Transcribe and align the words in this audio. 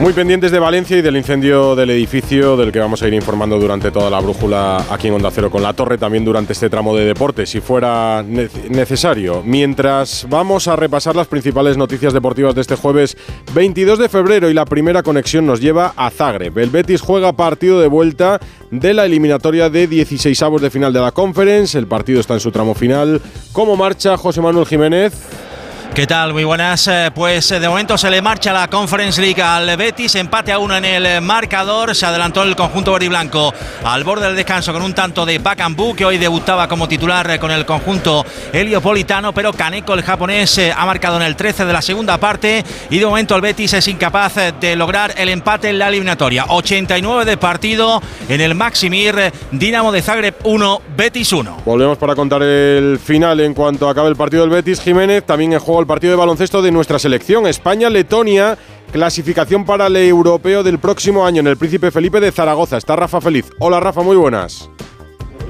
Muy 0.00 0.12
pendientes 0.12 0.52
de 0.52 0.58
Valencia 0.58 0.98
y 0.98 1.02
del 1.02 1.16
incendio 1.16 1.74
del 1.74 1.88
edificio 1.88 2.54
del 2.56 2.70
que 2.70 2.78
vamos 2.78 3.02
a 3.02 3.08
ir 3.08 3.14
informando 3.14 3.58
durante 3.58 3.90
toda 3.90 4.10
la 4.10 4.20
brújula 4.20 4.84
aquí 4.90 5.08
en 5.08 5.14
Onda 5.14 5.30
Cero 5.30 5.50
con 5.50 5.62
la 5.62 5.72
torre, 5.72 5.96
también 5.96 6.22
durante 6.22 6.52
este 6.52 6.68
tramo 6.68 6.94
de 6.94 7.06
deporte, 7.06 7.46
si 7.46 7.60
fuera 7.60 8.22
necesario. 8.22 9.42
Mientras 9.42 10.26
vamos 10.28 10.68
a 10.68 10.76
repasar 10.76 11.16
las 11.16 11.28
principales 11.28 11.78
noticias 11.78 12.12
deportivas 12.12 12.54
de 12.54 12.60
este 12.60 12.76
jueves 12.76 13.16
22 13.54 13.98
de 13.98 14.10
febrero 14.10 14.50
y 14.50 14.54
la 14.54 14.66
primera 14.66 15.02
conexión 15.02 15.46
nos 15.46 15.62
lleva 15.62 15.94
a 15.96 16.10
Zagreb. 16.10 16.58
El 16.58 16.68
Betis 16.68 17.00
juega 17.00 17.32
partido 17.32 17.80
de 17.80 17.88
vuelta 17.88 18.38
de 18.70 18.92
la 18.92 19.06
eliminatoria 19.06 19.70
de 19.70 19.86
16 19.86 20.40
avos 20.42 20.60
de 20.60 20.70
final 20.70 20.92
de 20.92 21.00
la 21.00 21.12
Conference. 21.12 21.76
El 21.76 21.86
partido 21.86 22.20
está 22.20 22.34
en 22.34 22.40
su 22.40 22.52
tramo 22.52 22.74
final. 22.74 23.22
¿Cómo 23.52 23.76
marcha 23.76 24.18
José 24.18 24.42
Manuel 24.42 24.66
Jiménez? 24.66 25.45
¿Qué 25.94 26.06
tal? 26.06 26.32
Muy 26.34 26.44
buenas. 26.44 26.86
Eh, 26.88 27.10
pues 27.14 27.50
eh, 27.50 27.58
de 27.58 27.68
momento 27.68 27.96
se 27.96 28.10
le 28.10 28.20
marcha 28.20 28.52
la 28.52 28.68
Conference 28.68 29.20
League 29.20 29.40
al 29.42 29.76
Betis, 29.76 30.14
empate 30.14 30.52
a 30.52 30.58
uno 30.58 30.76
en 30.76 30.84
el 30.84 31.22
marcador. 31.22 31.94
Se 31.94 32.04
adelantó 32.04 32.42
el 32.42 32.54
conjunto 32.54 32.92
verde 32.92 33.06
y 33.06 33.08
blanco 33.08 33.54
al 33.82 34.04
borde 34.04 34.26
del 34.26 34.36
descanso 34.36 34.72
con 34.72 34.82
un 34.82 34.92
tanto 34.92 35.24
de 35.24 35.38
Bakambu, 35.38 35.94
que 35.94 36.04
hoy 36.04 36.18
debutaba 36.18 36.68
como 36.68 36.86
titular 36.86 37.30
eh, 37.30 37.38
con 37.38 37.50
el 37.50 37.64
conjunto 37.64 38.26
heliopolitano, 38.52 39.32
pero 39.32 39.52
Kaneko, 39.52 39.94
el 39.94 40.02
japonés, 40.02 40.60
ha 40.76 40.84
marcado 40.84 41.16
en 41.16 41.22
el 41.22 41.34
13 41.34 41.64
de 41.64 41.72
la 41.72 41.80
segunda 41.80 42.18
parte 42.18 42.62
y 42.90 42.98
de 42.98 43.06
momento 43.06 43.34
el 43.34 43.40
Betis 43.40 43.72
es 43.72 43.88
incapaz 43.88 44.34
de 44.60 44.76
lograr 44.76 45.14
el 45.16 45.30
empate 45.30 45.70
en 45.70 45.78
la 45.78 45.88
eliminatoria. 45.88 46.44
89 46.48 47.24
de 47.24 47.36
partido 47.38 48.02
en 48.28 48.40
el 48.40 48.54
Maximir, 48.54 49.32
Dinamo 49.50 49.92
de 49.92 50.02
Zagreb 50.02 50.34
1, 50.44 50.82
Betis 50.96 51.32
1. 51.32 51.62
Volvemos 51.64 51.96
para 51.96 52.14
contar 52.14 52.42
el 52.42 52.98
final 53.02 53.40
en 53.40 53.54
cuanto 53.54 53.88
acabe 53.88 54.08
el 54.08 54.16
partido 54.16 54.42
del 54.42 54.50
Betis. 54.50 54.80
Jiménez 54.80 55.24
también 55.24 55.52
en 55.52 55.58
juego 55.58 55.75
el 55.80 55.86
partido 55.86 56.12
de 56.12 56.16
baloncesto 56.16 56.62
de 56.62 56.70
nuestra 56.70 56.98
selección. 56.98 57.46
España-Letonia, 57.46 58.56
clasificación 58.92 59.64
para 59.64 59.86
el 59.86 59.96
europeo 59.96 60.62
del 60.62 60.78
próximo 60.78 61.26
año 61.26 61.40
en 61.40 61.46
el 61.46 61.56
Príncipe 61.56 61.90
Felipe 61.90 62.20
de 62.20 62.32
Zaragoza. 62.32 62.76
Está 62.76 62.96
Rafa 62.96 63.20
Feliz. 63.20 63.50
Hola 63.58 63.80
Rafa, 63.80 64.02
muy 64.02 64.16
buenas. 64.16 64.70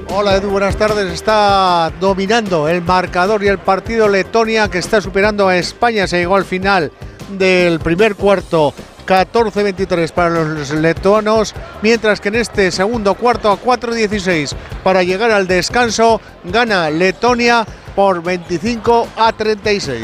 Hola 0.09 0.35
Edu, 0.35 0.49
buenas 0.49 0.77
tardes. 0.77 1.11
Está 1.11 1.91
dominando 1.99 2.67
el 2.67 2.81
marcador 2.81 3.43
y 3.43 3.47
el 3.47 3.59
partido 3.59 4.07
Letonia 4.07 4.69
que 4.69 4.77
está 4.77 5.01
superando 5.01 5.47
a 5.47 5.57
España. 5.57 6.07
Se 6.07 6.17
llegó 6.17 6.35
al 6.35 6.45
final 6.45 6.91
del 7.37 7.79
primer 7.79 8.15
cuarto 8.15 8.73
14-23 9.07 10.11
para 10.11 10.29
los 10.29 10.71
letonos, 10.71 11.55
mientras 11.81 12.21
que 12.21 12.27
en 12.29 12.35
este 12.35 12.71
segundo 12.71 13.15
cuarto 13.15 13.49
a 13.49 13.59
4-16 13.59 14.53
para 14.83 15.03
llegar 15.03 15.31
al 15.31 15.47
descanso 15.47 16.21
gana 16.43 16.89
Letonia 16.89 17.65
por 17.97 18.21
25 18.21 19.07
a 19.15 19.33
36. 19.33 20.03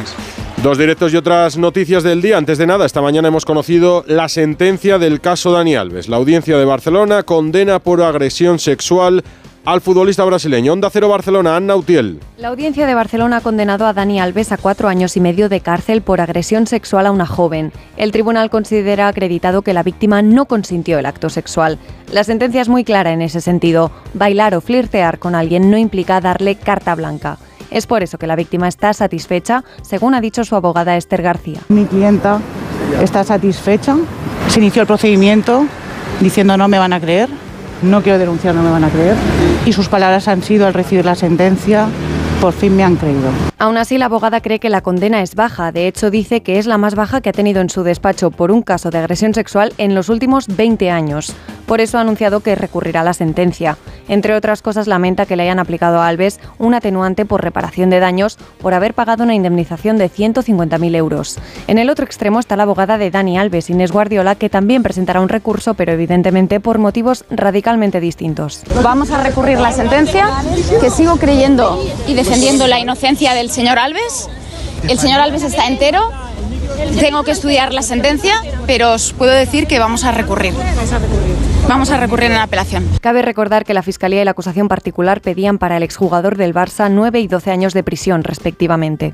Dos 0.63 0.79
directos 0.79 1.13
y 1.13 1.17
otras 1.17 1.57
noticias 1.57 2.01
del 2.01 2.23
día. 2.23 2.39
Antes 2.39 2.57
de 2.57 2.65
nada, 2.65 2.87
esta 2.87 3.03
mañana 3.03 3.27
hemos 3.27 3.45
conocido 3.45 4.03
la 4.07 4.29
sentencia 4.29 4.97
del 4.97 5.21
caso 5.21 5.51
Dani 5.51 5.75
Alves. 5.75 6.09
La 6.09 6.17
audiencia 6.17 6.57
de 6.57 6.65
Barcelona 6.65 7.21
condena 7.21 7.77
por 7.77 8.01
agresión 8.01 8.57
sexual 8.57 9.23
al 9.63 9.79
futbolista 9.79 10.25
brasileño. 10.25 10.73
Onda 10.73 10.89
Cero 10.89 11.07
Barcelona, 11.07 11.55
Anna 11.55 11.75
Utiel. 11.75 12.19
La 12.37 12.47
audiencia 12.47 12.87
de 12.87 12.95
Barcelona 12.95 13.37
ha 13.37 13.41
condenado 13.41 13.85
a 13.85 13.93
Dani 13.93 14.19
Alves 14.19 14.51
a 14.51 14.57
cuatro 14.57 14.87
años 14.87 15.15
y 15.15 15.19
medio 15.19 15.47
de 15.47 15.61
cárcel 15.61 16.01
por 16.01 16.19
agresión 16.19 16.65
sexual 16.65 17.05
a 17.05 17.11
una 17.11 17.27
joven. 17.27 17.71
El 17.95 18.11
tribunal 18.11 18.49
considera 18.49 19.07
acreditado 19.07 19.61
que 19.61 19.73
la 19.73 19.83
víctima 19.83 20.23
no 20.23 20.45
consintió 20.45 20.97
el 20.97 21.05
acto 21.05 21.29
sexual. 21.29 21.77
La 22.11 22.23
sentencia 22.23 22.63
es 22.63 22.69
muy 22.69 22.83
clara 22.83 23.13
en 23.13 23.21
ese 23.21 23.39
sentido. 23.39 23.91
Bailar 24.15 24.55
o 24.55 24.61
flirtear 24.61 25.19
con 25.19 25.35
alguien 25.35 25.69
no 25.69 25.77
implica 25.77 26.19
darle 26.21 26.55
carta 26.55 26.95
blanca. 26.95 27.37
Es 27.73 27.87
por 27.87 28.03
eso 28.03 28.19
que 28.19 28.27
la 28.27 28.35
víctima 28.35 28.67
está 28.67 28.93
satisfecha, 28.93 29.63
según 29.81 30.13
ha 30.13 30.21
dicho 30.21 30.43
su 30.43 30.55
abogada 30.55 30.95
Esther 30.95 31.23
García. 31.23 31.59
Mi 31.69 31.85
clienta 31.85 32.39
está 33.01 33.23
satisfecha. 33.23 33.97
Se 34.47 34.59
inició 34.59 34.83
el 34.83 34.87
procedimiento 34.87 35.65
diciendo 36.21 36.55
no 36.55 36.67
me 36.67 36.77
van 36.77 36.93
a 36.93 36.99
creer, 36.99 37.29
no 37.81 38.03
quiero 38.03 38.19
denunciar, 38.19 38.53
no 38.53 38.61
me 38.61 38.69
van 38.69 38.83
a 38.83 38.89
creer. 38.89 39.15
Y 39.65 39.73
sus 39.73 39.89
palabras 39.89 40.27
han 40.27 40.43
sido 40.43 40.67
al 40.67 40.75
recibir 40.75 41.03
la 41.03 41.15
sentencia, 41.15 41.87
por 42.39 42.53
fin 42.53 42.75
me 42.75 42.83
han 42.83 42.95
creído. 42.95 43.29
Aún 43.57 43.77
así, 43.77 43.97
la 43.97 44.05
abogada 44.05 44.41
cree 44.41 44.59
que 44.59 44.69
la 44.69 44.81
condena 44.81 45.21
es 45.21 45.33
baja. 45.33 45.71
De 45.71 45.87
hecho, 45.87 46.11
dice 46.11 46.43
que 46.43 46.59
es 46.59 46.67
la 46.67 46.77
más 46.77 46.93
baja 46.93 47.21
que 47.21 47.29
ha 47.29 47.33
tenido 47.33 47.61
en 47.61 47.69
su 47.69 47.83
despacho 47.83 48.29
por 48.31 48.51
un 48.51 48.61
caso 48.61 48.89
de 48.89 48.99
agresión 48.99 49.33
sexual 49.33 49.73
en 49.77 49.95
los 49.95 50.09
últimos 50.09 50.47
20 50.47 50.91
años. 50.91 51.33
Por 51.65 51.79
eso 51.79 51.97
ha 51.97 52.01
anunciado 52.01 52.41
que 52.41 52.55
recurrirá 52.55 53.01
la 53.03 53.13
sentencia. 53.13 53.77
Entre 54.07 54.35
otras 54.35 54.61
cosas, 54.61 54.87
lamenta 54.87 55.25
que 55.25 55.35
le 55.35 55.43
hayan 55.43 55.59
aplicado 55.59 55.99
a 55.99 56.07
Alves 56.07 56.39
un 56.57 56.73
atenuante 56.73 57.25
por 57.25 57.43
reparación 57.43 57.89
de 57.89 57.99
daños 57.99 58.37
por 58.61 58.73
haber 58.73 58.93
pagado 58.93 59.23
una 59.23 59.35
indemnización 59.35 59.97
de 59.97 60.09
150.000 60.09 60.95
euros. 60.95 61.37
En 61.67 61.77
el 61.77 61.89
otro 61.89 62.05
extremo 62.05 62.39
está 62.39 62.55
la 62.55 62.63
abogada 62.63 62.97
de 62.97 63.11
Dani 63.11 63.37
Alves, 63.37 63.69
Inés 63.69 63.91
Guardiola, 63.91 64.35
que 64.35 64.49
también 64.49 64.83
presentará 64.83 65.21
un 65.21 65.29
recurso, 65.29 65.73
pero 65.73 65.91
evidentemente 65.91 66.59
por 66.59 66.79
motivos 66.79 67.25
radicalmente 67.29 67.99
distintos. 67.99 68.63
Vamos 68.81 69.11
a 69.11 69.23
recurrir 69.23 69.59
la 69.59 69.71
sentencia, 69.71 70.29
que 70.81 70.89
sigo 70.89 71.17
creyendo 71.17 71.83
y 72.07 72.13
defendiendo 72.13 72.67
la 72.67 72.79
inocencia 72.79 73.33
del 73.33 73.49
señor 73.49 73.79
Alves. 73.79 74.29
El 74.87 74.99
señor 74.99 75.21
Alves 75.21 75.43
está 75.43 75.67
entero. 75.67 76.11
Tengo 76.99 77.23
que 77.23 77.31
estudiar 77.31 77.73
la 77.73 77.81
sentencia, 77.81 78.33
pero 78.67 78.93
os 78.93 79.13
puedo 79.13 79.31
decir 79.31 79.67
que 79.67 79.79
vamos 79.79 80.03
a 80.03 80.11
recurrir. 80.11 80.53
Vamos 81.67 81.89
a 81.91 81.97
recurrir 81.97 82.25
en 82.25 82.33
la 82.33 82.43
apelación. 82.43 82.87
Cabe 83.01 83.21
recordar 83.21 83.65
que 83.65 83.73
la 83.73 83.83
Fiscalía 83.83 84.21
y 84.21 84.25
la 84.25 84.31
acusación 84.31 84.67
particular 84.67 85.21
pedían 85.21 85.57
para 85.57 85.77
el 85.77 85.83
exjugador 85.83 86.37
del 86.37 86.53
Barça 86.53 86.89
9 86.91 87.19
y 87.21 87.27
12 87.27 87.51
años 87.51 87.73
de 87.73 87.83
prisión, 87.83 88.23
respectivamente. 88.23 89.13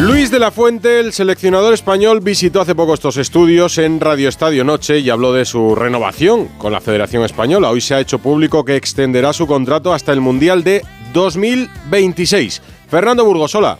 Luis 0.00 0.30
de 0.30 0.38
la 0.38 0.50
Fuente, 0.50 1.00
el 1.00 1.14
seleccionador 1.14 1.72
español, 1.72 2.20
visitó 2.20 2.60
hace 2.60 2.74
poco 2.74 2.92
estos 2.92 3.16
estudios 3.16 3.78
en 3.78 4.00
Radio 4.00 4.28
Estadio 4.28 4.62
Noche 4.62 4.98
y 4.98 5.08
habló 5.08 5.32
de 5.32 5.46
su 5.46 5.74
renovación 5.74 6.48
con 6.58 6.72
la 6.72 6.82
Federación 6.82 7.24
Española. 7.24 7.70
Hoy 7.70 7.80
se 7.80 7.94
ha 7.94 8.00
hecho 8.00 8.18
público 8.18 8.66
que 8.66 8.76
extenderá 8.76 9.32
su 9.32 9.46
contrato 9.46 9.94
hasta 9.94 10.12
el 10.12 10.20
Mundial 10.20 10.62
de 10.62 10.82
2026. 11.14 12.60
Fernando 12.88 13.24
Burgosola. 13.24 13.78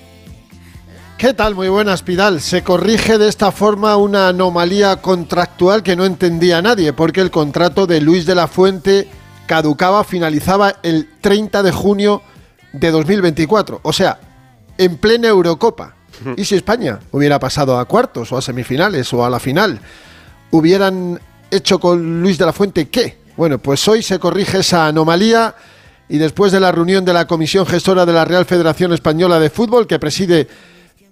¿Qué 1.18 1.34
tal? 1.34 1.54
Muy 1.54 1.68
buenas, 1.68 2.02
Pidal. 2.02 2.40
Se 2.40 2.62
corrige 2.62 3.18
de 3.18 3.28
esta 3.28 3.52
forma 3.52 3.96
una 3.96 4.28
anomalía 4.28 4.96
contractual 5.02 5.82
que 5.82 5.96
no 5.96 6.06
entendía 6.06 6.62
nadie, 6.62 6.92
porque 6.92 7.20
el 7.20 7.30
contrato 7.30 7.86
de 7.86 8.00
Luis 8.00 8.24
de 8.24 8.34
la 8.34 8.46
Fuente 8.46 9.08
caducaba, 9.46 10.04
finalizaba 10.04 10.76
el 10.82 11.08
30 11.20 11.62
de 11.62 11.72
junio 11.72 12.22
de 12.72 12.90
2024, 12.90 13.80
o 13.82 13.92
sea, 13.92 14.18
en 14.78 14.96
plena 14.96 15.28
Eurocopa. 15.28 15.94
¿Y 16.36 16.44
si 16.44 16.54
España 16.54 17.00
hubiera 17.10 17.40
pasado 17.40 17.78
a 17.78 17.84
cuartos 17.86 18.30
o 18.32 18.38
a 18.38 18.42
semifinales 18.42 19.12
o 19.12 19.24
a 19.24 19.30
la 19.30 19.40
final? 19.40 19.80
¿Hubieran 20.52 21.20
hecho 21.50 21.80
con 21.80 22.22
Luis 22.22 22.38
de 22.38 22.46
la 22.46 22.52
Fuente 22.52 22.88
qué? 22.88 23.18
Bueno, 23.36 23.58
pues 23.58 23.86
hoy 23.88 24.02
se 24.02 24.20
corrige 24.20 24.60
esa 24.60 24.86
anomalía 24.86 25.54
y 26.08 26.18
después 26.18 26.52
de 26.52 26.60
la 26.60 26.72
reunión 26.72 27.04
de 27.04 27.12
la 27.12 27.26
Comisión 27.26 27.66
Gestora 27.66 28.06
de 28.06 28.12
la 28.12 28.24
Real 28.24 28.44
Federación 28.44 28.92
Española 28.92 29.38
de 29.40 29.50
Fútbol 29.50 29.86
que 29.86 29.98
preside 29.98 30.48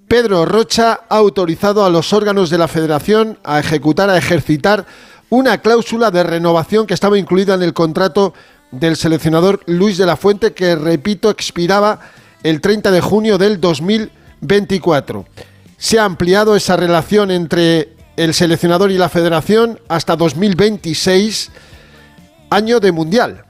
Pedro 0.08 0.44
Rocha, 0.44 1.00
ha 1.08 1.16
autorizado 1.16 1.84
a 1.84 1.90
los 1.90 2.12
órganos 2.12 2.50
de 2.50 2.58
la 2.58 2.68
Federación 2.68 3.38
a 3.44 3.60
ejecutar, 3.60 4.10
a 4.10 4.18
ejercitar 4.18 4.86
una 5.30 5.58
cláusula 5.58 6.10
de 6.10 6.22
renovación 6.22 6.86
que 6.86 6.94
estaba 6.94 7.18
incluida 7.18 7.54
en 7.54 7.62
el 7.62 7.72
contrato 7.72 8.34
del 8.70 8.96
seleccionador 8.96 9.60
Luis 9.66 9.96
de 9.98 10.06
la 10.06 10.16
Fuente 10.16 10.52
que, 10.52 10.76
repito, 10.76 11.30
expiraba 11.30 12.00
el 12.42 12.60
30 12.60 12.90
de 12.90 13.00
junio 13.00 13.38
del 13.38 13.60
2020. 13.60 14.22
24. 14.42 15.24
Se 15.78 15.98
ha 15.98 16.04
ampliado 16.04 16.54
esa 16.54 16.76
relación 16.76 17.30
entre 17.30 17.94
el 18.16 18.34
seleccionador 18.34 18.90
y 18.90 18.98
la 18.98 19.08
federación 19.08 19.80
hasta 19.88 20.16
2026, 20.16 21.50
año 22.50 22.78
de 22.78 22.92
mundial. 22.92 23.44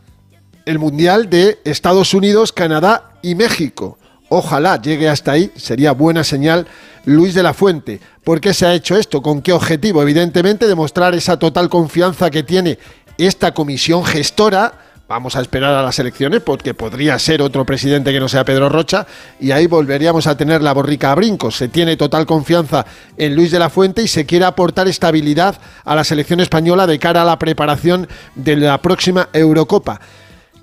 El 0.64 0.78
mundial 0.78 1.28
de 1.28 1.58
Estados 1.64 2.14
Unidos, 2.14 2.52
Canadá 2.52 3.10
y 3.22 3.34
México. 3.34 3.98
Ojalá 4.28 4.80
llegue 4.80 5.08
hasta 5.08 5.32
ahí, 5.32 5.50
sería 5.56 5.92
buena 5.92 6.24
señal 6.24 6.66
Luis 7.04 7.34
de 7.34 7.42
la 7.42 7.52
Fuente. 7.52 8.00
¿Por 8.24 8.40
qué 8.40 8.54
se 8.54 8.66
ha 8.66 8.74
hecho 8.74 8.96
esto? 8.96 9.22
¿Con 9.22 9.42
qué 9.42 9.52
objetivo? 9.52 10.00
Evidentemente 10.02 10.68
demostrar 10.68 11.14
esa 11.14 11.38
total 11.38 11.68
confianza 11.68 12.30
que 12.30 12.42
tiene 12.42 12.78
esta 13.18 13.52
comisión 13.52 14.04
gestora 14.04 14.72
Vamos 15.12 15.36
a 15.36 15.42
esperar 15.42 15.74
a 15.74 15.82
las 15.82 15.98
elecciones 15.98 16.40
porque 16.40 16.72
podría 16.72 17.18
ser 17.18 17.42
otro 17.42 17.66
presidente 17.66 18.12
que 18.12 18.18
no 18.18 18.30
sea 18.30 18.46
Pedro 18.46 18.70
Rocha 18.70 19.06
y 19.38 19.50
ahí 19.50 19.66
volveríamos 19.66 20.26
a 20.26 20.38
tener 20.38 20.62
la 20.62 20.72
borrica 20.72 21.12
a 21.12 21.14
brincos. 21.14 21.54
Se 21.54 21.68
tiene 21.68 21.98
total 21.98 22.24
confianza 22.24 22.86
en 23.18 23.36
Luis 23.36 23.50
de 23.50 23.58
la 23.58 23.68
Fuente 23.68 24.02
y 24.02 24.08
se 24.08 24.24
quiere 24.24 24.46
aportar 24.46 24.88
estabilidad 24.88 25.56
a 25.84 25.94
la 25.94 26.04
selección 26.04 26.40
española 26.40 26.86
de 26.86 26.98
cara 26.98 27.20
a 27.20 27.26
la 27.26 27.38
preparación 27.38 28.08
de 28.36 28.56
la 28.56 28.80
próxima 28.80 29.28
Eurocopa. 29.34 30.00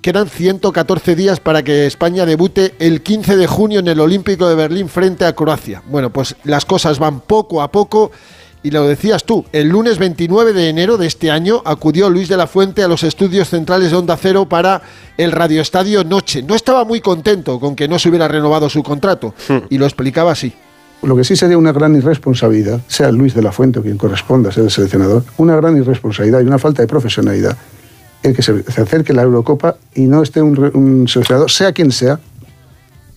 Quedan 0.02 0.28
114 0.28 1.14
días 1.14 1.40
para 1.40 1.62
que 1.62 1.84
España 1.84 2.24
debute 2.24 2.72
el 2.78 3.02
15 3.02 3.36
de 3.36 3.46
junio 3.46 3.80
en 3.80 3.88
el 3.88 4.00
Olímpico 4.00 4.48
de 4.48 4.54
Berlín 4.54 4.88
frente 4.88 5.26
a 5.26 5.34
Croacia. 5.34 5.82
Bueno, 5.86 6.08
pues 6.08 6.36
las 6.44 6.64
cosas 6.64 6.98
van 6.98 7.20
poco 7.20 7.60
a 7.60 7.70
poco 7.70 8.10
Y 8.62 8.70
lo 8.70 8.88
decías 8.88 9.24
tú, 9.24 9.44
el 9.52 9.68
lunes 9.68 9.98
29 9.98 10.54
de 10.54 10.68
enero 10.70 10.96
de 10.96 11.06
este 11.06 11.30
año 11.30 11.62
acudió 11.66 12.08
Luis 12.08 12.28
de 12.28 12.38
la 12.38 12.46
Fuente 12.46 12.82
a 12.82 12.88
los 12.88 13.02
estudios 13.02 13.50
centrales 13.50 13.90
de 13.90 13.96
Onda 13.98 14.16
Cero 14.16 14.46
para 14.48 14.80
el 15.18 15.32
Radioestadio 15.32 16.02
Noche. 16.04 16.42
No 16.42 16.54
estaba 16.54 16.84
muy 16.84 17.02
contento 17.02 17.60
con 17.60 17.76
que 17.76 17.88
no 17.88 17.98
se 17.98 18.08
hubiera 18.08 18.28
renovado 18.28 18.70
su 18.70 18.82
contrato 18.82 19.34
y 19.68 19.76
lo 19.76 19.84
explicaba 19.84 20.32
así. 20.32 20.54
Lo 21.02 21.16
que 21.16 21.24
sí 21.24 21.36
sería 21.36 21.56
una 21.56 21.72
gran 21.72 21.94
irresponsabilidad, 21.94 22.80
sea 22.86 23.10
Luis 23.12 23.34
de 23.34 23.42
la 23.42 23.52
Fuente 23.52 23.78
o 23.78 23.82
quien 23.82 23.96
corresponda 23.96 24.52
ser 24.52 24.64
el 24.64 24.70
seleccionador, 24.70 25.24
una 25.38 25.56
gran 25.56 25.76
irresponsabilidad 25.76 26.40
y 26.40 26.44
una 26.44 26.58
falta 26.58 26.82
de 26.82 26.88
profesionalidad 26.88 27.56
el 28.22 28.34
que 28.34 28.42
se, 28.42 28.64
acerque 28.82 29.12
la 29.12 29.22
Eurocopa 29.22 29.76
y 29.94 30.02
no 30.02 30.22
esté 30.22 30.42
un, 30.42 30.58
un 30.74 31.08
seleccionador, 31.08 31.50
sea 31.50 31.72
quien 31.72 31.90
sea, 31.92 32.20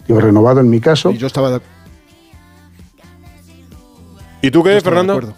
digo, 0.07 0.19
renovado 0.19 0.59
en 0.59 0.69
mi 0.69 0.79
caso. 0.79 1.11
Y 1.11 1.17
yo 1.17 1.27
estaba 1.27 1.51
de 1.51 1.61
¿Y 4.41 4.51
tú 4.51 4.61
qué, 4.61 4.75
Yo 4.75 4.81
Fernando? 4.81 5.13
acuerdo. 5.13 5.33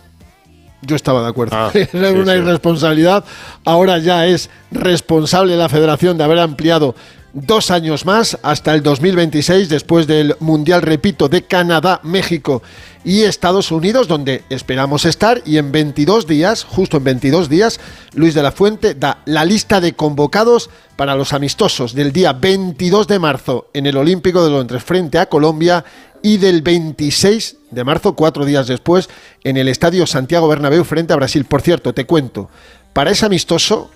Yo 0.81 0.95
estaba 0.95 1.21
de 1.21 1.29
acuerdo. 1.29 1.55
Ah, 1.55 1.71
Era 1.73 2.09
sí, 2.11 2.15
una 2.15 2.33
sí. 2.33 2.39
irresponsabilidad. 2.39 3.23
Ahora 3.63 3.99
ya 3.99 4.25
es 4.25 4.49
responsable 4.71 5.55
la 5.55 5.69
federación 5.69 6.17
de 6.17 6.23
haber 6.23 6.39
ampliado 6.39 6.95
dos 7.35 7.69
años 7.69 8.05
más 8.05 8.39
hasta 8.43 8.73
el 8.73 8.81
2026, 8.81 9.67
después 9.67 10.07
del 10.07 10.37
Mundial, 10.39 10.81
repito, 10.81 11.27
de 11.27 11.43
Canadá, 11.43 11.99
México 12.01 12.63
y 13.03 13.23
Estados 13.23 13.71
Unidos, 13.71 14.07
donde 14.07 14.45
esperamos 14.49 15.03
estar. 15.03 15.41
Y 15.45 15.57
en 15.57 15.73
22 15.73 16.27
días, 16.27 16.63
justo 16.63 16.97
en 16.97 17.03
22 17.03 17.49
días, 17.49 17.79
Luis 18.13 18.33
de 18.33 18.41
la 18.41 18.53
Fuente 18.53 18.95
da 18.95 19.21
la 19.25 19.43
lista 19.43 19.81
de 19.81 19.93
convocados 19.93 20.69
para 20.95 21.15
los 21.15 21.33
amistosos 21.33 21.93
del 21.93 22.13
día 22.13 22.31
22 22.31 23.05
de 23.05 23.19
marzo 23.19 23.69
en 23.73 23.85
el 23.85 23.97
Olímpico 23.97 24.43
de 24.45 24.51
Londres 24.51 24.81
frente 24.81 25.19
a 25.19 25.27
Colombia 25.27 25.83
y 26.21 26.37
del 26.37 26.61
26 26.61 27.57
de 27.69 27.83
marzo, 27.83 28.15
cuatro 28.15 28.45
días 28.45 28.67
después, 28.67 29.09
en 29.43 29.57
el 29.57 29.67
Estadio 29.67 30.07
Santiago 30.07 30.47
Bernabéu 30.47 30.85
frente 30.85 31.11
a 31.11 31.17
Brasil. 31.17 31.43
Por 31.43 31.61
cierto, 31.61 31.93
te 31.93 32.05
cuento, 32.05 32.49
para 32.93 33.11
ese 33.11 33.25
amistoso, 33.25 33.91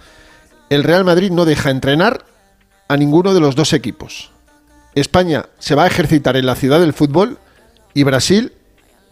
el 0.69 0.83
Real 0.83 1.05
Madrid 1.05 1.31
no 1.31 1.45
deja 1.45 1.69
entrenar 1.69 2.25
a 2.89 2.97
ninguno 2.97 3.33
de 3.33 3.39
los 3.39 3.55
dos 3.55 3.71
equipos. 3.71 4.31
España 4.95 5.45
se 5.59 5.75
va 5.75 5.83
a 5.83 5.87
ejercitar 5.87 6.35
en 6.35 6.45
la 6.45 6.55
ciudad 6.55 6.81
del 6.81 6.91
fútbol 6.91 7.37
y 7.93 8.03
Brasil 8.03 8.51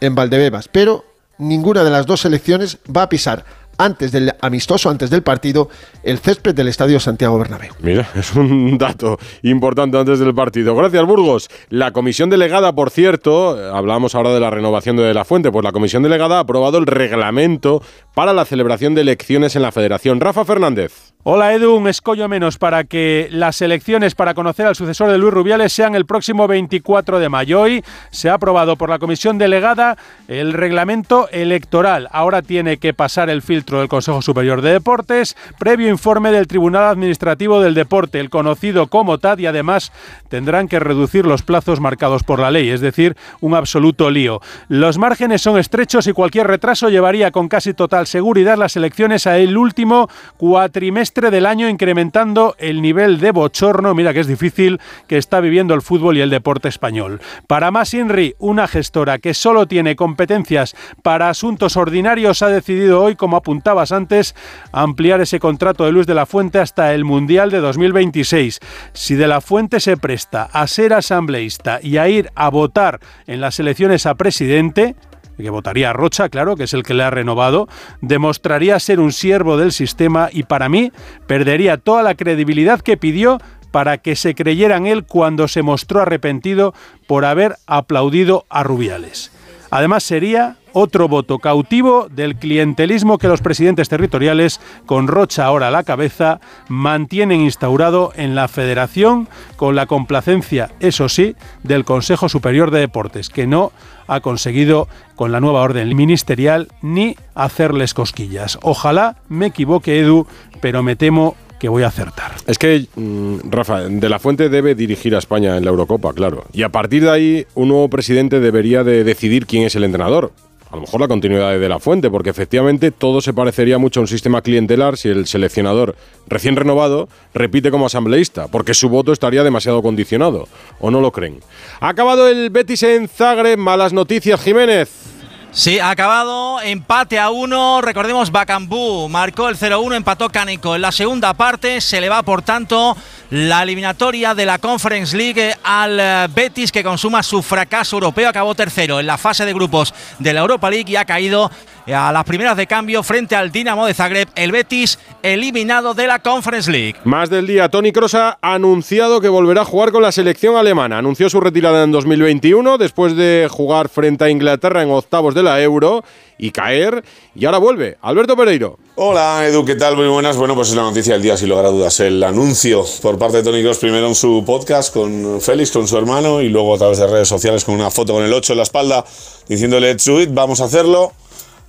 en 0.01 0.15
Valdebebas, 0.15 0.67
pero 0.67 1.05
ninguna 1.37 1.83
de 1.83 1.91
las 1.91 2.05
dos 2.05 2.21
selecciones 2.21 2.79
va 2.93 3.03
a 3.03 3.09
pisar 3.09 3.45
antes 3.77 4.11
del 4.11 4.33
amistoso, 4.41 4.89
antes 4.89 5.09
del 5.09 5.21
partido, 5.21 5.69
el 6.03 6.17
césped 6.17 6.55
del 6.55 6.67
Estadio 6.67 6.99
Santiago 6.99 7.37
Bernabéu. 7.37 7.73
Mira, 7.79 8.09
es 8.15 8.33
un 8.33 8.77
dato 8.77 9.19
importante 9.43 9.97
antes 9.97 10.19
del 10.19 10.33
partido. 10.33 10.75
Gracias, 10.75 11.05
Burgos. 11.05 11.47
La 11.69 11.91
comisión 11.91 12.29
delegada, 12.29 12.73
por 12.73 12.89
cierto, 12.89 13.51
hablábamos 13.73 14.15
ahora 14.15 14.33
de 14.33 14.39
la 14.39 14.49
renovación 14.49 14.97
de 14.97 15.13
la 15.13 15.25
fuente, 15.25 15.51
pues 15.51 15.63
la 15.63 15.71
comisión 15.71 16.03
delegada 16.03 16.37
ha 16.37 16.41
aprobado 16.41 16.77
el 16.77 16.87
reglamento 16.87 17.83
para 18.15 18.33
la 18.33 18.45
celebración 18.45 18.95
de 18.95 19.01
elecciones 19.01 19.55
en 19.55 19.61
la 19.61 19.71
federación. 19.71 20.19
Rafa 20.19 20.43
Fernández. 20.43 21.13
Hola 21.29 21.53
Edu, 21.53 21.75
un 21.75 21.89
escollo 21.89 22.29
menos 22.29 22.57
para 22.57 22.85
que 22.85 23.27
las 23.31 23.61
elecciones 23.61 24.15
para 24.15 24.33
conocer 24.33 24.65
al 24.65 24.77
sucesor 24.77 25.11
de 25.11 25.17
Luis 25.17 25.33
Rubiales 25.33 25.73
sean 25.73 25.93
el 25.93 26.05
próximo 26.05 26.47
24 26.47 27.19
de 27.19 27.27
mayo. 27.27 27.59
Hoy 27.59 27.83
se 28.11 28.29
ha 28.29 28.35
aprobado 28.35 28.77
por 28.77 28.89
la 28.89 28.97
comisión 28.97 29.37
delegada 29.37 29.97
el 30.29 30.53
reglamento 30.53 31.27
electoral. 31.31 32.07
Ahora 32.13 32.43
tiene 32.43 32.77
que 32.77 32.93
pasar 32.93 33.29
el 33.29 33.41
filtro 33.41 33.79
del 33.79 33.89
Consejo 33.89 34.21
Superior 34.21 34.61
de 34.61 34.71
Deportes, 34.71 35.35
previo 35.59 35.89
informe 35.89 36.31
del 36.31 36.47
Tribunal 36.47 36.85
Administrativo 36.85 37.59
del 37.59 37.73
Deporte, 37.73 38.21
el 38.21 38.29
conocido 38.29 38.87
como 38.87 39.17
TAD, 39.17 39.39
y 39.39 39.47
además 39.47 39.91
tendrán 40.29 40.69
que 40.69 40.79
reducir 40.79 41.25
los 41.25 41.43
plazos 41.43 41.81
marcados 41.81 42.23
por 42.23 42.39
la 42.39 42.51
ley, 42.51 42.69
es 42.69 42.79
decir, 42.79 43.17
un 43.41 43.53
absoluto 43.53 44.09
lío. 44.11 44.39
Los 44.69 44.97
márgenes 44.97 45.41
son 45.41 45.57
estrechos 45.57 46.07
y 46.07 46.13
cualquier 46.13 46.47
retraso 46.47 46.87
llevaría 46.87 47.31
con 47.31 47.49
casi 47.49 47.73
total 47.73 48.07
seguridad 48.07 48.57
las 48.57 48.77
elecciones 48.77 49.27
a 49.27 49.37
el 49.37 49.57
último 49.57 50.09
cuatrimestre 50.37 51.16
del 51.21 51.47
año, 51.47 51.67
incrementando 51.67 52.55
el 52.59 52.81
nivel 52.81 53.19
de 53.19 53.31
bochorno, 53.31 53.95
mira 53.95 54.13
que 54.13 54.19
es 54.19 54.27
difícil, 54.27 54.79
que 55.07 55.17
está 55.17 55.39
viviendo 55.39 55.73
el 55.73 55.81
fútbol 55.81 56.17
y 56.17 56.21
el 56.21 56.29
deporte 56.29 56.69
español. 56.69 57.19
Para 57.47 57.71
más 57.71 57.93
Inri, 57.95 58.35
una 58.37 58.67
gestora 58.67 59.17
que 59.17 59.33
solo 59.33 59.67
tiene 59.67 59.95
competencias 59.95 60.75
para 61.01 61.29
asuntos 61.29 61.75
ordinarios, 61.75 62.43
ha 62.43 62.49
decidido 62.49 63.01
hoy, 63.01 63.15
como 63.15 63.37
apuntabas 63.37 63.91
antes, 63.91 64.35
ampliar 64.71 65.19
ese 65.19 65.39
contrato 65.39 65.85
de 65.85 65.91
Luis 65.91 66.05
de 66.05 66.13
la 66.13 66.27
Fuente 66.27 66.59
hasta 66.59 66.93
el 66.93 67.03
Mundial 67.03 67.49
de 67.49 67.59
2026. 67.59 68.59
Si 68.93 69.15
de 69.15 69.27
la 69.27 69.41
Fuente 69.41 69.79
se 69.79 69.97
presta 69.97 70.43
a 70.43 70.67
ser 70.67 70.93
asambleísta 70.93 71.79
y 71.81 71.97
a 71.97 72.07
ir 72.07 72.29
a 72.35 72.49
votar 72.49 72.99
en 73.25 73.41
las 73.41 73.59
elecciones 73.59 74.05
a 74.05 74.15
presidente, 74.15 74.95
que 75.43 75.49
votaría 75.49 75.91
a 75.91 75.93
Rocha, 75.93 76.29
claro, 76.29 76.55
que 76.55 76.63
es 76.63 76.73
el 76.73 76.83
que 76.83 76.93
le 76.93 77.03
ha 77.03 77.09
renovado, 77.09 77.67
demostraría 78.01 78.79
ser 78.79 78.99
un 78.99 79.11
siervo 79.11 79.57
del 79.57 79.71
sistema 79.71 80.29
y 80.31 80.43
para 80.43 80.69
mí 80.69 80.91
perdería 81.27 81.77
toda 81.77 82.03
la 82.03 82.15
credibilidad 82.15 82.81
que 82.81 82.97
pidió 82.97 83.39
para 83.71 83.97
que 83.97 84.15
se 84.15 84.33
creyera 84.33 84.77
en 84.77 84.87
él 84.87 85.03
cuando 85.03 85.47
se 85.47 85.61
mostró 85.61 86.01
arrepentido 86.01 86.73
por 87.05 87.25
haber 87.25 87.57
aplaudido 87.67 88.45
a 88.49 88.63
Rubiales. 88.63 89.31
Además 89.69 90.03
sería 90.03 90.55
otro 90.77 91.07
voto 91.07 91.39
cautivo 91.39 92.07
del 92.09 92.35
clientelismo 92.35 93.17
que 93.17 93.27
los 93.27 93.41
presidentes 93.41 93.89
territoriales, 93.89 94.61
con 94.85 95.07
Rocha 95.07 95.45
ahora 95.45 95.69
a 95.69 95.71
la 95.71 95.83
cabeza, 95.83 96.39
mantienen 96.69 97.41
instaurado 97.41 98.11
en 98.15 98.35
la 98.35 98.47
federación 98.47 99.27
con 99.55 99.75
la 99.75 99.87
complacencia, 99.87 100.69
eso 100.79 101.09
sí, 101.09 101.35
del 101.63 101.83
Consejo 101.83 102.29
Superior 102.29 102.69
de 102.69 102.81
Deportes, 102.81 103.29
que 103.29 103.47
no 103.47 103.71
ha 104.07 104.19
conseguido 104.21 104.87
con 105.15 105.31
la 105.31 105.39
nueva 105.39 105.61
orden 105.61 105.95
ministerial 105.95 106.67
ni 106.81 107.15
hacerles 107.33 107.93
cosquillas. 107.93 108.59
Ojalá 108.61 109.17
me 109.29 109.47
equivoque 109.47 109.99
Edu, 109.99 110.27
pero 110.61 110.83
me 110.83 110.95
temo 110.95 111.35
que 111.59 111.69
voy 111.69 111.83
a 111.83 111.87
acertar. 111.87 112.33
Es 112.45 112.57
que, 112.57 112.85
mm, 112.95 113.49
Rafa, 113.49 113.81
De 113.81 114.09
La 114.09 114.19
Fuente 114.19 114.49
debe 114.49 114.75
dirigir 114.75 115.15
a 115.15 115.19
España 115.19 115.57
en 115.57 115.65
la 115.65 115.71
Eurocopa, 115.71 116.13
claro. 116.13 116.45
Y 116.53 116.63
a 116.63 116.69
partir 116.69 117.03
de 117.03 117.09
ahí, 117.09 117.47
un 117.55 117.69
nuevo 117.69 117.89
presidente 117.89 118.39
debería 118.39 118.83
de 118.83 119.03
decidir 119.03 119.45
quién 119.45 119.63
es 119.63 119.75
el 119.75 119.83
entrenador. 119.83 120.31
A 120.69 120.75
lo 120.75 120.81
mejor 120.81 120.99
la 120.99 121.07
continuidad 121.07 121.57
de 121.57 121.69
La 121.69 121.79
Fuente, 121.79 122.09
porque 122.09 122.29
efectivamente 122.29 122.91
todo 122.91 123.21
se 123.21 123.33
parecería 123.33 123.77
mucho 123.77 123.99
a 123.99 124.03
un 124.03 124.07
sistema 124.07 124.41
clientelar 124.41 124.97
si 124.97 125.07
el 125.07 125.25
seleccionador 125.25 125.95
recién 126.27 126.57
renovado 126.57 127.07
repite 127.33 127.71
como 127.71 127.85
asambleísta, 127.85 128.47
porque 128.47 128.73
su 128.73 128.89
voto 128.89 129.13
estaría 129.13 129.43
demasiado 129.43 129.81
condicionado. 129.81 130.47
¿O 130.79 130.91
no 130.91 130.99
lo 130.99 131.11
creen? 131.11 131.39
Ha 131.79 131.89
acabado 131.89 132.27
el 132.27 132.49
Betis 132.49 132.83
en 132.83 133.07
Zagreb. 133.07 133.57
Malas 133.57 133.93
noticias, 133.93 134.41
Jiménez. 134.41 135.16
Sí, 135.51 135.79
ha 135.79 135.89
acabado 135.89 136.61
empate 136.61 137.17
a 137.17 137.31
uno. 137.31 137.81
Recordemos, 137.81 138.31
Bacambú 138.31 139.09
marcó 139.09 139.49
el 139.49 139.57
0-1, 139.57 139.95
empató 139.95 140.29
Cánico. 140.29 140.75
En 140.75 140.81
la 140.81 140.91
segunda 140.91 141.33
parte 141.33 141.81
se 141.81 141.99
le 141.99 142.09
va, 142.09 142.21
por 142.21 142.43
tanto, 142.43 142.95
la 143.31 143.63
eliminatoria 143.63 144.35
de 144.35 144.45
la 144.45 144.59
Conference 144.59 145.17
League 145.17 145.55
al 145.63 145.99
eh, 145.99 146.27
Betis, 146.33 146.71
que 146.71 146.83
consuma 146.83 147.23
su 147.23 147.41
fracaso 147.41 147.95
europeo. 147.95 148.29
Acabó 148.29 148.53
tercero 148.53 148.99
en 148.99 149.07
la 149.07 149.17
fase 149.17 149.45
de 149.45 149.53
grupos 149.53 149.93
de 150.19 150.33
la 150.33 150.41
Europa 150.41 150.69
League 150.69 150.91
y 150.91 150.95
ha 150.95 151.05
caído 151.05 151.49
a 151.93 152.11
las 152.11 152.23
primeras 152.25 152.57
de 152.57 152.67
cambio 152.67 153.01
frente 153.03 153.35
al 153.35 153.51
Dinamo 153.51 153.85
de 153.85 153.93
Zagreb. 153.93 154.27
El 154.35 154.51
Betis 154.51 154.99
eliminado 155.23 155.93
de 155.93 156.07
la 156.07 156.19
Conference 156.19 156.69
League. 156.69 156.95
Más 157.03 157.29
del 157.29 157.47
día, 157.47 157.69
Tony 157.69 157.91
Kroos 157.91 158.13
ha 158.15 158.37
anunciado 158.41 159.21
que 159.21 159.29
volverá 159.29 159.61
a 159.61 159.65
jugar 159.65 159.91
con 159.91 160.01
la 160.01 160.11
selección 160.11 160.55
alemana. 160.57 160.97
Anunció 160.97 161.29
su 161.29 161.39
retirada 161.39 161.83
en 161.83 161.91
2021 161.91 162.77
después 162.77 163.15
de 163.15 163.47
jugar 163.49 163.89
frente 163.89 164.25
a 164.25 164.29
Inglaterra 164.29 164.83
en 164.83 164.91
octavos 164.91 165.33
de 165.33 165.43
la 165.43 165.61
Euro 165.61 166.03
y 166.37 166.51
caer. 166.51 167.03
Y 167.35 167.45
ahora 167.45 167.57
vuelve. 167.57 167.97
Alberto 168.01 168.35
Pereiro. 168.35 168.77
Hola 168.95 169.45
Edu, 169.47 169.63
¿qué 169.63 169.75
tal? 169.75 169.95
Muy 169.95 170.07
buenas. 170.07 170.37
Bueno, 170.37 170.55
pues 170.55 170.69
es 170.69 170.75
la 170.75 170.81
noticia 170.83 171.13
del 171.13 171.21
día, 171.21 171.37
sin 171.37 171.49
lugar 171.49 171.65
a 171.65 171.69
dudas. 171.69 171.99
El 171.99 172.21
anuncio 172.23 172.83
por 173.01 173.17
parte 173.17 173.37
de 173.37 173.43
Tony 173.43 173.63
Cross, 173.63 173.77
primero 173.77 174.07
en 174.07 174.15
su 174.15 174.43
podcast 174.45 174.93
con 174.93 175.39
Félix, 175.39 175.71
con 175.71 175.87
su 175.87 175.97
hermano, 175.97 176.41
y 176.41 176.49
luego 176.49 176.75
a 176.75 176.77
través 176.77 176.97
de 176.97 177.07
redes 177.07 177.27
sociales 177.27 177.63
con 177.63 177.75
una 177.75 177.91
foto 177.91 178.13
con 178.13 178.23
el 178.23 178.33
8 178.33 178.53
en 178.53 178.57
la 178.57 178.63
espalda, 178.63 179.05
diciéndole, 179.47 179.95
"Do 179.95 180.19
it, 180.21 180.29
vamos 180.33 180.61
a 180.61 180.65
hacerlo. 180.65 181.13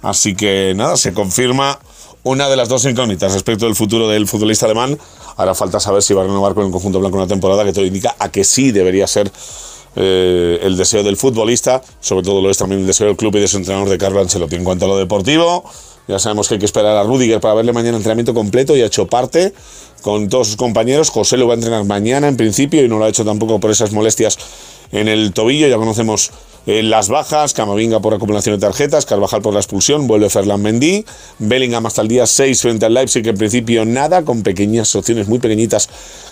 Así 0.02 0.34
que 0.34 0.72
nada, 0.76 0.96
se 0.96 1.12
confirma 1.12 1.78
una 2.22 2.48
de 2.48 2.56
las 2.56 2.68
dos 2.68 2.84
incógnitas 2.84 3.32
respecto 3.32 3.66
del 3.66 3.74
futuro 3.74 4.08
del 4.08 4.26
futbolista 4.26 4.66
alemán. 4.66 4.98
Ahora 5.36 5.54
falta 5.54 5.80
saber 5.80 6.02
si 6.02 6.14
va 6.14 6.22
a 6.22 6.24
renovar 6.24 6.54
con 6.54 6.66
el 6.66 6.72
conjunto 6.72 7.00
blanco 7.00 7.16
una 7.16 7.26
temporada 7.26 7.64
que 7.64 7.72
todo 7.72 7.84
indica 7.84 8.14
a 8.18 8.28
que 8.30 8.44
sí 8.44 8.70
debería 8.70 9.06
ser 9.06 9.30
eh, 9.96 10.60
el 10.62 10.76
deseo 10.76 11.02
del 11.02 11.16
futbolista, 11.16 11.82
sobre 12.00 12.22
todo 12.22 12.42
lo 12.42 12.50
es 12.50 12.58
también 12.58 12.82
el 12.82 12.86
deseo 12.86 13.06
del 13.06 13.16
club 13.16 13.34
y 13.36 13.40
de 13.40 13.48
su 13.48 13.56
entrenador 13.56 13.88
de 13.88 13.98
Carlo 13.98 14.20
Ancelotti. 14.20 14.56
En 14.56 14.64
cuanto 14.64 14.84
a 14.84 14.88
lo 14.88 14.96
deportivo, 14.96 15.64
ya 16.08 16.18
sabemos 16.18 16.48
que 16.48 16.54
hay 16.54 16.58
que 16.58 16.66
esperar 16.66 16.96
a 16.96 17.02
Rudiger 17.02 17.38
para 17.38 17.54
verle 17.54 17.74
mañana 17.74 17.98
entrenamiento 17.98 18.32
completo 18.32 18.74
y 18.74 18.80
ha 18.80 18.86
hecho 18.86 19.06
parte 19.06 19.52
con 20.02 20.28
todos 20.28 20.48
sus 20.48 20.56
compañeros. 20.56 21.10
José 21.10 21.36
lo 21.36 21.46
va 21.46 21.52
a 21.52 21.56
entrenar 21.56 21.84
mañana 21.84 22.28
en 22.28 22.36
principio 22.36 22.82
y 22.82 22.88
no 22.88 22.98
lo 22.98 23.04
ha 23.04 23.08
hecho 23.08 23.24
tampoco 23.24 23.60
por 23.60 23.70
esas 23.70 23.92
molestias 23.92 24.38
en 24.90 25.06
el 25.06 25.34
tobillo. 25.34 25.68
Ya 25.68 25.76
conocemos 25.76 26.30
eh, 26.66 26.82
las 26.82 27.08
bajas, 27.08 27.52
Camavinga 27.52 28.00
por 28.00 28.14
acumulación 28.14 28.56
de 28.56 28.60
tarjetas, 28.60 29.04
Carvajal 29.04 29.42
por 29.42 29.52
la 29.52 29.60
expulsión, 29.60 30.06
vuelve 30.06 30.30
Ferland 30.30 30.62
Mendy, 30.62 31.04
Bellingham 31.38 31.84
hasta 31.84 32.02
el 32.02 32.08
día 32.08 32.26
6 32.26 32.60
frente 32.62 32.86
al 32.86 32.94
Leipzig, 32.94 33.26
en 33.26 33.36
principio 33.36 33.84
nada, 33.84 34.22
con 34.22 34.42
pequeñas 34.42 34.94
opciones 34.94 35.28
muy 35.28 35.38
pequeñitas 35.38 35.90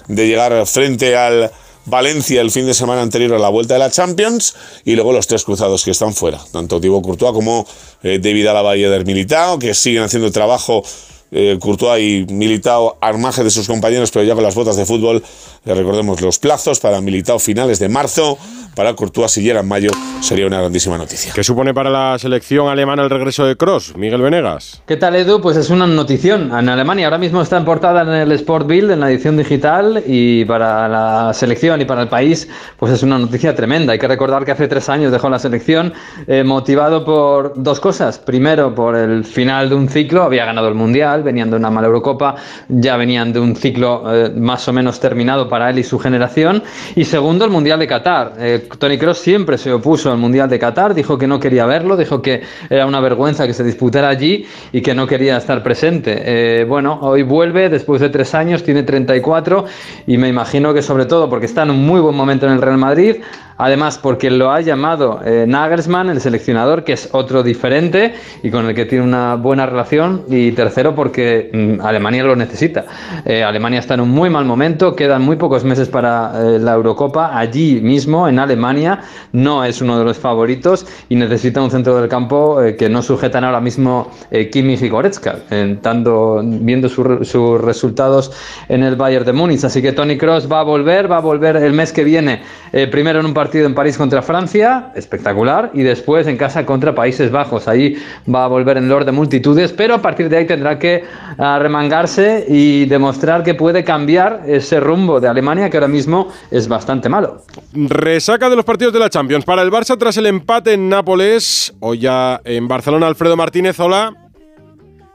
de 0.08 0.26
llegar 0.26 0.66
frente 0.66 1.16
al 1.16 1.50
Valencia 1.86 2.40
el 2.40 2.50
fin 2.50 2.66
de 2.66 2.74
semana 2.74 3.02
anterior 3.02 3.34
a 3.34 3.38
la 3.38 3.48
vuelta 3.48 3.74
de 3.74 3.80
la 3.80 3.90
Champions 3.90 4.54
y 4.84 4.94
luego 4.94 5.12
los 5.12 5.26
tres 5.26 5.44
cruzados 5.44 5.84
que 5.84 5.92
están 5.92 6.14
fuera, 6.14 6.40
tanto 6.52 6.80
Thibaut 6.80 7.04
Courtois 7.04 7.32
como 7.32 7.66
eh, 8.02 8.18
David 8.20 8.48
Alaba 8.48 8.76
y 8.76 8.84
Eder 8.84 9.06
Militao, 9.06 9.58
que 9.58 9.72
siguen 9.72 10.02
haciendo 10.02 10.30
trabajo 10.32 10.82
eh, 11.30 11.58
Courtois 11.60 12.02
y 12.02 12.32
Militao 12.32 12.98
al 13.00 13.18
margen 13.18 13.44
de 13.44 13.50
sus 13.50 13.66
compañeros, 13.66 14.10
pero 14.10 14.24
ya 14.24 14.34
con 14.34 14.42
las 14.42 14.54
botas 14.54 14.76
de 14.76 14.86
fútbol. 14.86 15.22
Eh, 15.64 15.74
recordemos 15.74 16.20
los 16.20 16.38
plazos 16.38 16.80
para 16.80 17.00
Militao 17.00 17.38
finales 17.38 17.78
de 17.78 17.88
marzo, 17.88 18.38
para 18.74 18.94
Courtois 18.94 19.32
si 19.32 19.42
llega 19.42 19.60
en 19.60 19.68
mayo, 19.68 19.90
sería 20.20 20.46
una 20.46 20.60
grandísima 20.60 20.98
noticia. 20.98 21.32
¿Qué 21.34 21.42
supone 21.42 21.72
para 21.72 21.90
la 21.90 22.18
selección 22.18 22.68
alemana 22.68 23.02
el 23.02 23.10
regreso 23.10 23.46
de 23.46 23.56
Cross, 23.56 23.96
Miguel 23.96 24.20
Venegas? 24.20 24.82
¿Qué 24.86 24.96
tal, 24.96 25.16
Edu? 25.16 25.40
Pues 25.40 25.56
es 25.56 25.70
una 25.70 25.86
notición. 25.86 26.52
En 26.56 26.68
Alemania 26.68 27.06
ahora 27.06 27.18
mismo 27.18 27.40
está 27.40 27.56
en 27.56 27.64
portada 27.64 28.02
en 28.02 28.08
el 28.08 28.32
Sport 28.32 28.66
Bild, 28.66 28.90
en 28.90 29.00
la 29.00 29.10
edición 29.10 29.36
digital, 29.36 30.04
y 30.06 30.44
para 30.44 30.88
la 30.88 31.32
selección 31.32 31.80
y 31.80 31.84
para 31.86 32.02
el 32.02 32.08
país, 32.08 32.48
pues 32.76 32.92
es 32.92 33.02
una 33.02 33.18
noticia 33.18 33.54
tremenda. 33.54 33.92
Hay 33.92 33.98
que 33.98 34.08
recordar 34.08 34.44
que 34.44 34.52
hace 34.52 34.68
tres 34.68 34.88
años 34.88 35.10
dejó 35.10 35.28
la 35.30 35.38
selección 35.38 35.94
eh, 36.26 36.44
motivado 36.44 37.04
por 37.04 37.54
dos 37.56 37.80
cosas. 37.80 38.18
Primero, 38.18 38.74
por 38.74 38.94
el 38.94 39.24
final 39.24 39.68
de 39.68 39.74
un 39.74 39.88
ciclo, 39.88 40.22
había 40.22 40.44
ganado 40.44 40.68
el 40.68 40.74
Mundial, 40.74 41.15
venían 41.22 41.50
de 41.50 41.56
una 41.56 41.70
mala 41.70 41.86
Eurocopa, 41.86 42.34
ya 42.68 42.96
venían 42.96 43.32
de 43.32 43.40
un 43.40 43.56
ciclo 43.56 44.02
eh, 44.12 44.30
más 44.30 44.66
o 44.68 44.72
menos 44.72 45.00
terminado 45.00 45.48
para 45.48 45.70
él 45.70 45.78
y 45.78 45.84
su 45.84 45.98
generación. 45.98 46.62
Y 46.94 47.04
segundo, 47.04 47.44
el 47.44 47.50
Mundial 47.50 47.78
de 47.78 47.86
Qatar. 47.86 48.34
Eh, 48.38 48.68
Tony 48.78 48.98
Cross 48.98 49.18
siempre 49.18 49.58
se 49.58 49.72
opuso 49.72 50.10
al 50.10 50.18
Mundial 50.18 50.48
de 50.48 50.58
Qatar, 50.58 50.94
dijo 50.94 51.18
que 51.18 51.26
no 51.26 51.38
quería 51.38 51.66
verlo, 51.66 51.96
dijo 51.96 52.22
que 52.22 52.42
era 52.68 52.86
una 52.86 53.00
vergüenza 53.00 53.46
que 53.46 53.52
se 53.52 53.64
disputara 53.64 54.08
allí 54.08 54.46
y 54.72 54.80
que 54.80 54.94
no 54.94 55.06
quería 55.06 55.36
estar 55.36 55.62
presente. 55.62 56.22
Eh, 56.24 56.64
bueno, 56.64 56.98
hoy 57.02 57.22
vuelve 57.22 57.68
después 57.68 58.00
de 58.00 58.08
tres 58.08 58.34
años, 58.34 58.62
tiene 58.62 58.82
34 58.82 59.64
y 60.06 60.18
me 60.18 60.28
imagino 60.28 60.72
que 60.74 60.82
sobre 60.82 61.06
todo 61.06 61.28
porque 61.28 61.46
está 61.46 61.62
en 61.62 61.70
un 61.70 61.86
muy 61.86 62.00
buen 62.00 62.16
momento 62.16 62.46
en 62.46 62.52
el 62.52 62.62
Real 62.62 62.78
Madrid, 62.78 63.16
Además, 63.58 63.98
porque 63.98 64.30
lo 64.30 64.50
ha 64.50 64.60
llamado 64.60 65.20
eh, 65.24 65.46
Nagelsmann, 65.48 66.10
el 66.10 66.20
seleccionador, 66.20 66.84
que 66.84 66.92
es 66.92 67.08
otro 67.12 67.42
diferente 67.42 68.14
y 68.42 68.50
con 68.50 68.66
el 68.66 68.74
que 68.74 68.84
tiene 68.84 69.04
una 69.04 69.36
buena 69.36 69.66
relación. 69.66 70.24
Y 70.28 70.52
tercero, 70.52 70.94
porque 70.94 71.50
mm, 71.52 71.84
Alemania 71.84 72.24
lo 72.24 72.36
necesita. 72.36 72.84
Eh, 73.24 73.42
Alemania 73.42 73.80
está 73.80 73.94
en 73.94 74.00
un 74.00 74.10
muy 74.10 74.28
mal 74.28 74.44
momento, 74.44 74.94
quedan 74.94 75.22
muy 75.22 75.36
pocos 75.36 75.64
meses 75.64 75.88
para 75.88 76.32
eh, 76.36 76.58
la 76.58 76.74
Eurocopa. 76.74 77.36
Allí 77.36 77.80
mismo, 77.80 78.28
en 78.28 78.38
Alemania, 78.38 79.00
no 79.32 79.64
es 79.64 79.80
uno 79.80 79.98
de 79.98 80.04
los 80.04 80.18
favoritos 80.18 80.86
y 81.08 81.16
necesita 81.16 81.62
un 81.62 81.70
centro 81.70 81.98
del 81.98 82.08
campo 82.08 82.58
que 82.78 82.88
no 82.88 83.02
sujetan 83.02 83.44
ahora 83.44 83.60
mismo 83.60 84.10
Kimmich 84.52 84.82
y 84.82 84.88
Goretzka, 84.88 85.36
dando, 85.82 86.42
viendo 86.44 86.88
sus 86.88 87.60
resultados 87.60 88.32
en 88.68 88.82
el 88.82 88.96
Bayern 88.96 89.24
de 89.24 89.32
Múnich. 89.32 89.64
Así 89.64 89.80
que 89.80 89.92
Tony 89.92 90.16
Cross 90.18 90.50
va 90.50 90.60
a 90.60 90.62
volver, 90.62 91.10
va 91.10 91.18
a 91.18 91.20
volver 91.20 91.56
el 91.56 91.72
mes 91.72 91.92
que 91.92 92.04
viene, 92.04 92.42
primero 92.90 93.20
en 93.20 93.26
un 93.26 93.34
partido 93.34 93.45
partido 93.46 93.66
en 93.66 93.76
París 93.76 93.96
contra 93.96 94.22
Francia, 94.22 94.90
espectacular, 94.96 95.70
y 95.72 95.84
después 95.84 96.26
en 96.26 96.36
casa 96.36 96.66
contra 96.66 96.96
Países 96.96 97.30
Bajos. 97.30 97.68
Ahí 97.68 97.96
va 98.28 98.44
a 98.44 98.48
volver 98.48 98.76
en 98.76 98.88
Lord 98.88 99.04
de 99.04 99.12
multitudes, 99.12 99.72
pero 99.72 99.94
a 99.94 100.02
partir 100.02 100.28
de 100.28 100.38
ahí 100.38 100.46
tendrá 100.46 100.80
que 100.80 101.04
ah, 101.38 101.56
remangarse 101.60 102.44
y 102.48 102.86
demostrar 102.86 103.44
que 103.44 103.54
puede 103.54 103.84
cambiar 103.84 104.42
ese 104.48 104.80
rumbo 104.80 105.20
de 105.20 105.28
Alemania, 105.28 105.70
que 105.70 105.76
ahora 105.76 105.86
mismo 105.86 106.26
es 106.50 106.66
bastante 106.66 107.08
malo. 107.08 107.44
Resaca 107.72 108.50
de 108.50 108.56
los 108.56 108.64
partidos 108.64 108.92
de 108.92 108.98
la 108.98 109.10
Champions 109.10 109.44
para 109.44 109.62
el 109.62 109.70
Barça 109.70 109.96
tras 109.96 110.16
el 110.16 110.26
empate 110.26 110.72
en 110.72 110.88
Nápoles. 110.88 111.72
Hoy 111.78 112.00
ya 112.00 112.40
en 112.42 112.66
Barcelona, 112.66 113.06
Alfredo 113.06 113.36
Martínez, 113.36 113.78
hola. 113.78 114.25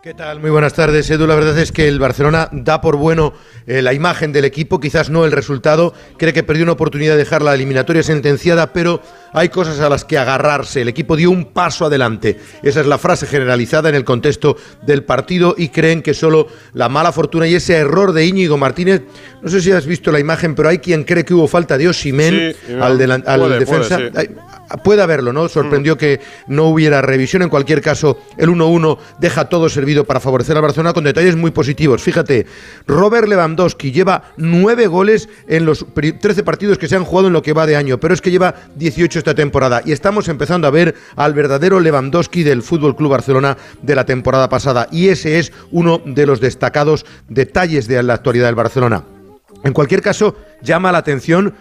¿Qué 0.01 0.15
tal? 0.15 0.39
Muy 0.39 0.50
buenas 0.50 0.74
tardes, 0.74 1.08
Edu. 1.12 1.27
La 1.27 1.36
verdad 1.36 1.55
es 1.60 1.72
que 1.72 1.88
el 1.88 2.00
Barcelona 2.00 2.50
da 2.51 2.81
por 2.81 2.96
bueno 2.96 3.34
eh, 3.67 3.84
la 3.84 3.93
imagen 3.93 4.31
del 4.31 4.46
equipo, 4.46 4.79
quizás 4.79 5.12
no 5.12 5.25
el 5.25 5.31
resultado. 5.31 5.93
Cree 6.17 6.34
que 6.34 6.41
perdió 6.41 6.63
una 6.63 6.72
oportunidad 6.72 7.12
de 7.12 7.20
dejar 7.20 7.43
la 7.43 7.53
eliminatoria 7.53 8.01
sentenciada, 8.01 8.74
pero 8.74 9.03
hay 9.33 9.50
cosas 9.50 9.79
a 9.79 9.89
las 9.89 10.05
que 10.05 10.17
agarrarse. 10.17 10.81
El 10.81 10.89
equipo 10.89 11.15
dio 11.15 11.31
un 11.31 11.45
paso 11.45 11.85
adelante. 11.85 12.39
Esa 12.63 12.81
es 12.81 12.88
la 12.88 12.97
frase 12.97 13.27
generalizada 13.27 13.89
en 13.89 13.95
el 13.95 14.03
contexto 14.03 14.57
del 14.81 15.03
partido 15.03 15.55
y 15.57 15.69
creen 15.69 16.01
que 16.01 16.13
solo 16.13 16.47
la 16.73 16.89
mala 16.89 17.11
fortuna 17.11 17.47
y 17.47 17.55
ese 17.55 17.75
error 17.75 18.13
de 18.13 18.25
Íñigo 18.25 18.57
Martínez, 18.57 19.03
no 19.41 19.50
sé 19.50 19.61
si 19.61 19.71
has 19.71 19.85
visto 19.85 20.11
la 20.11 20.19
imagen, 20.19 20.55
pero 20.55 20.69
hay 20.69 20.79
quien 20.79 21.03
cree 21.03 21.25
que 21.25 21.33
hubo 21.33 21.47
falta 21.47 21.77
de 21.77 21.88
Osimen 21.88 22.55
al, 22.79 22.97
defensa. 22.97 24.00
Puede, 24.83 25.01
haberlo, 25.01 25.33
¿no? 25.33 25.50
Sorprendió 25.50 25.95
mm. 25.95 25.97
que 25.97 26.19
no 26.47 26.65
hubiera 26.65 27.01
revisión. 27.01 27.41
En 27.41 27.50
cualquier 27.50 27.81
caso, 27.81 28.19
el 28.38 28.50
1-1 28.50 28.97
deja 29.19 29.50
todo 29.50 29.67
servido 29.67 30.05
para 30.05 30.19
favorecer 30.19 30.55
al 30.55 30.61
Barcelona 30.61 30.93
con 30.93 31.03
detalles 31.03 31.35
muy 31.35 31.51
positivos. 31.51 32.01
Fíjate, 32.01 32.45
Robert 32.88 33.27
Lewandowski 33.27 33.91
lleva 33.91 34.31
nueve 34.38 34.88
goles 34.88 35.27
en 35.47 35.65
los 35.65 35.85
13 35.93 36.43
partidos 36.43 36.77
que 36.77 36.88
se 36.88 36.95
han 36.95 37.03
jugado 37.03 37.27
en 37.27 37.33
lo 37.33 37.41
que 37.41 37.53
va 37.53 37.65
de 37.65 37.75
año, 37.75 38.00
pero 38.00 38.13
es 38.13 38.21
que 38.21 38.31
lleva 38.31 38.55
18 38.75 39.20
esta 39.21 39.35
temporada 39.35 39.81
y 39.85 39.91
estamos 39.91 40.27
empezando 40.27 40.67
a 40.67 40.71
ver 40.71 40.95
al 41.15 41.33
verdadero 41.33 41.79
Lewandowski 41.79 42.43
del 42.43 42.63
Fútbol 42.63 42.95
Club 42.95 43.11
Barcelona 43.11 43.57
de 43.81 43.95
la 43.95 44.05
temporada 44.05 44.49
pasada 44.49 44.87
y 44.91 45.09
ese 45.09 45.39
es 45.39 45.53
uno 45.71 46.01
de 46.03 46.25
los 46.25 46.41
destacados 46.41 47.05
detalles 47.29 47.87
de 47.87 48.01
la 48.03 48.15
actualidad 48.15 48.47
del 48.47 48.55
Barcelona. 48.55 49.03
En 49.63 49.73
cualquier 49.73 50.01
caso, 50.01 50.35
llama 50.61 50.91
la 50.91 50.97
atención 50.97 51.53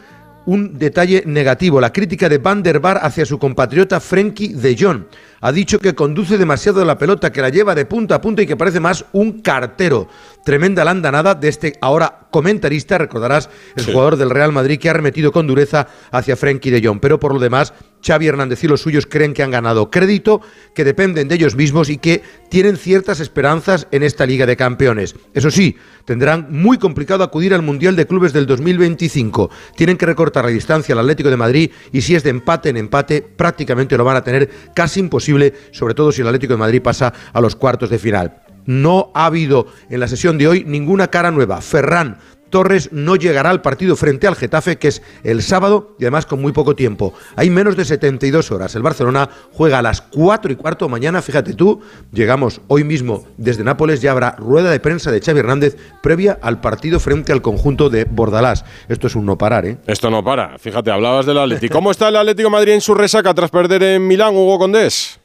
un 0.46 0.78
detalle 0.78 1.22
negativo, 1.26 1.80
la 1.80 1.92
crítica 1.92 2.28
de 2.28 2.38
Van 2.38 2.62
der 2.62 2.80
Bar 2.80 3.00
hacia 3.02 3.26
su 3.26 3.38
compatriota 3.38 4.00
Frenkie 4.00 4.54
de 4.54 4.76
Jong 4.78 5.04
ha 5.40 5.52
dicho 5.52 5.78
que 5.78 5.94
conduce 5.94 6.38
demasiado 6.38 6.84
la 6.84 6.98
pelota, 6.98 7.32
que 7.32 7.40
la 7.40 7.48
lleva 7.48 7.74
de 7.74 7.86
punta 7.86 8.16
a 8.16 8.20
punta 8.20 8.42
y 8.42 8.46
que 8.46 8.56
parece 8.56 8.80
más 8.80 9.04
un 9.12 9.40
cartero. 9.40 10.08
Tremenda 10.44 10.84
la 10.84 10.90
andanada 10.90 11.34
de 11.34 11.48
este 11.48 11.74
ahora 11.80 12.26
comentarista, 12.30 12.98
recordarás, 12.98 13.48
el 13.76 13.86
jugador 13.86 14.16
del 14.16 14.30
Real 14.30 14.52
Madrid 14.52 14.78
que 14.78 14.90
ha 14.90 14.92
remetido 14.92 15.32
con 15.32 15.46
dureza 15.46 15.86
hacia 16.10 16.36
Frenkie 16.36 16.70
de 16.70 16.86
Jong. 16.86 17.00
Pero 17.00 17.18
por 17.18 17.32
lo 17.32 17.40
demás, 17.40 17.72
Xavi 18.04 18.26
Hernández 18.26 18.62
y 18.64 18.68
los 18.68 18.80
suyos 18.80 19.06
creen 19.06 19.34
que 19.34 19.42
han 19.42 19.50
ganado 19.50 19.90
crédito, 19.90 20.40
que 20.74 20.84
dependen 20.84 21.28
de 21.28 21.34
ellos 21.34 21.56
mismos 21.56 21.90
y 21.90 21.98
que 21.98 22.22
tienen 22.48 22.76
ciertas 22.76 23.20
esperanzas 23.20 23.86
en 23.90 24.02
esta 24.02 24.26
Liga 24.26 24.46
de 24.46 24.56
Campeones. 24.56 25.14
Eso 25.34 25.50
sí, 25.50 25.76
tendrán 26.04 26.48
muy 26.50 26.78
complicado 26.78 27.24
acudir 27.24 27.54
al 27.54 27.62
Mundial 27.62 27.96
de 27.96 28.06
Clubes 28.06 28.32
del 28.32 28.46
2025. 28.46 29.50
Tienen 29.76 29.96
que 29.96 30.06
recortar 30.06 30.44
la 30.44 30.50
distancia 30.50 30.92
al 30.92 31.00
Atlético 31.00 31.30
de 31.30 31.36
Madrid 31.36 31.70
y 31.92 32.00
si 32.02 32.14
es 32.14 32.22
de 32.22 32.30
empate 32.30 32.70
en 32.70 32.76
empate, 32.76 33.22
prácticamente 33.22 33.96
lo 33.96 34.04
van 34.04 34.16
a 34.16 34.24
tener 34.24 34.50
casi 34.74 35.00
imposible 35.00 35.54
sobre 35.72 35.94
todo 35.94 36.12
si 36.12 36.22
el 36.22 36.28
Atlético 36.28 36.54
de 36.54 36.58
Madrid 36.58 36.82
pasa 36.82 37.12
a 37.32 37.40
los 37.40 37.56
cuartos 37.56 37.90
de 37.90 37.98
final. 37.98 38.42
No 38.66 39.10
ha 39.14 39.26
habido 39.26 39.66
en 39.88 40.00
la 40.00 40.08
sesión 40.08 40.38
de 40.38 40.46
hoy 40.46 40.64
ninguna 40.64 41.08
cara 41.08 41.30
nueva. 41.30 41.60
Ferran 41.60 42.18
Torres 42.50 42.90
no 42.92 43.16
llegará 43.16 43.50
al 43.50 43.62
partido 43.62 43.96
frente 43.96 44.26
al 44.26 44.36
Getafe, 44.36 44.76
que 44.76 44.88
es 44.88 45.02
el 45.24 45.42
sábado 45.42 45.96
y 45.98 46.04
además 46.04 46.26
con 46.26 46.40
muy 46.40 46.52
poco 46.52 46.74
tiempo. 46.74 47.14
Hay 47.36 47.50
menos 47.50 47.76
de 47.76 47.84
72 47.84 48.50
horas. 48.50 48.74
El 48.74 48.82
Barcelona 48.82 49.30
juega 49.52 49.78
a 49.78 49.82
las 49.82 50.00
4 50.02 50.52
y 50.52 50.56
cuarto 50.56 50.88
mañana. 50.88 51.22
Fíjate 51.22 51.54
tú, 51.54 51.80
llegamos 52.12 52.60
hoy 52.68 52.84
mismo 52.84 53.24
desde 53.36 53.64
Nápoles. 53.64 54.00
Ya 54.02 54.10
habrá 54.12 54.32
rueda 54.32 54.70
de 54.70 54.80
prensa 54.80 55.10
de 55.10 55.20
Xavi 55.20 55.40
Hernández 55.40 55.76
previa 56.02 56.38
al 56.42 56.60
partido 56.60 57.00
frente 57.00 57.32
al 57.32 57.42
conjunto 57.42 57.90
de 57.90 58.04
Bordalás. 58.04 58.64
Esto 58.88 59.06
es 59.06 59.14
un 59.14 59.26
no 59.26 59.38
parar, 59.38 59.66
¿eh? 59.66 59.78
Esto 59.86 60.10
no 60.10 60.24
para. 60.24 60.58
Fíjate, 60.58 60.90
hablabas 60.90 61.26
del 61.26 61.38
Atlético. 61.38 61.72
¿Cómo 61.72 61.90
está 61.90 62.08
el 62.08 62.16
Atlético 62.16 62.50
Madrid 62.50 62.72
en 62.72 62.80
su 62.80 62.94
resaca 62.94 63.32
tras 63.32 63.50
perder 63.50 63.82
en 63.82 64.06
Milán, 64.06 64.34
Hugo 64.34 64.58
Condés? 64.58 65.19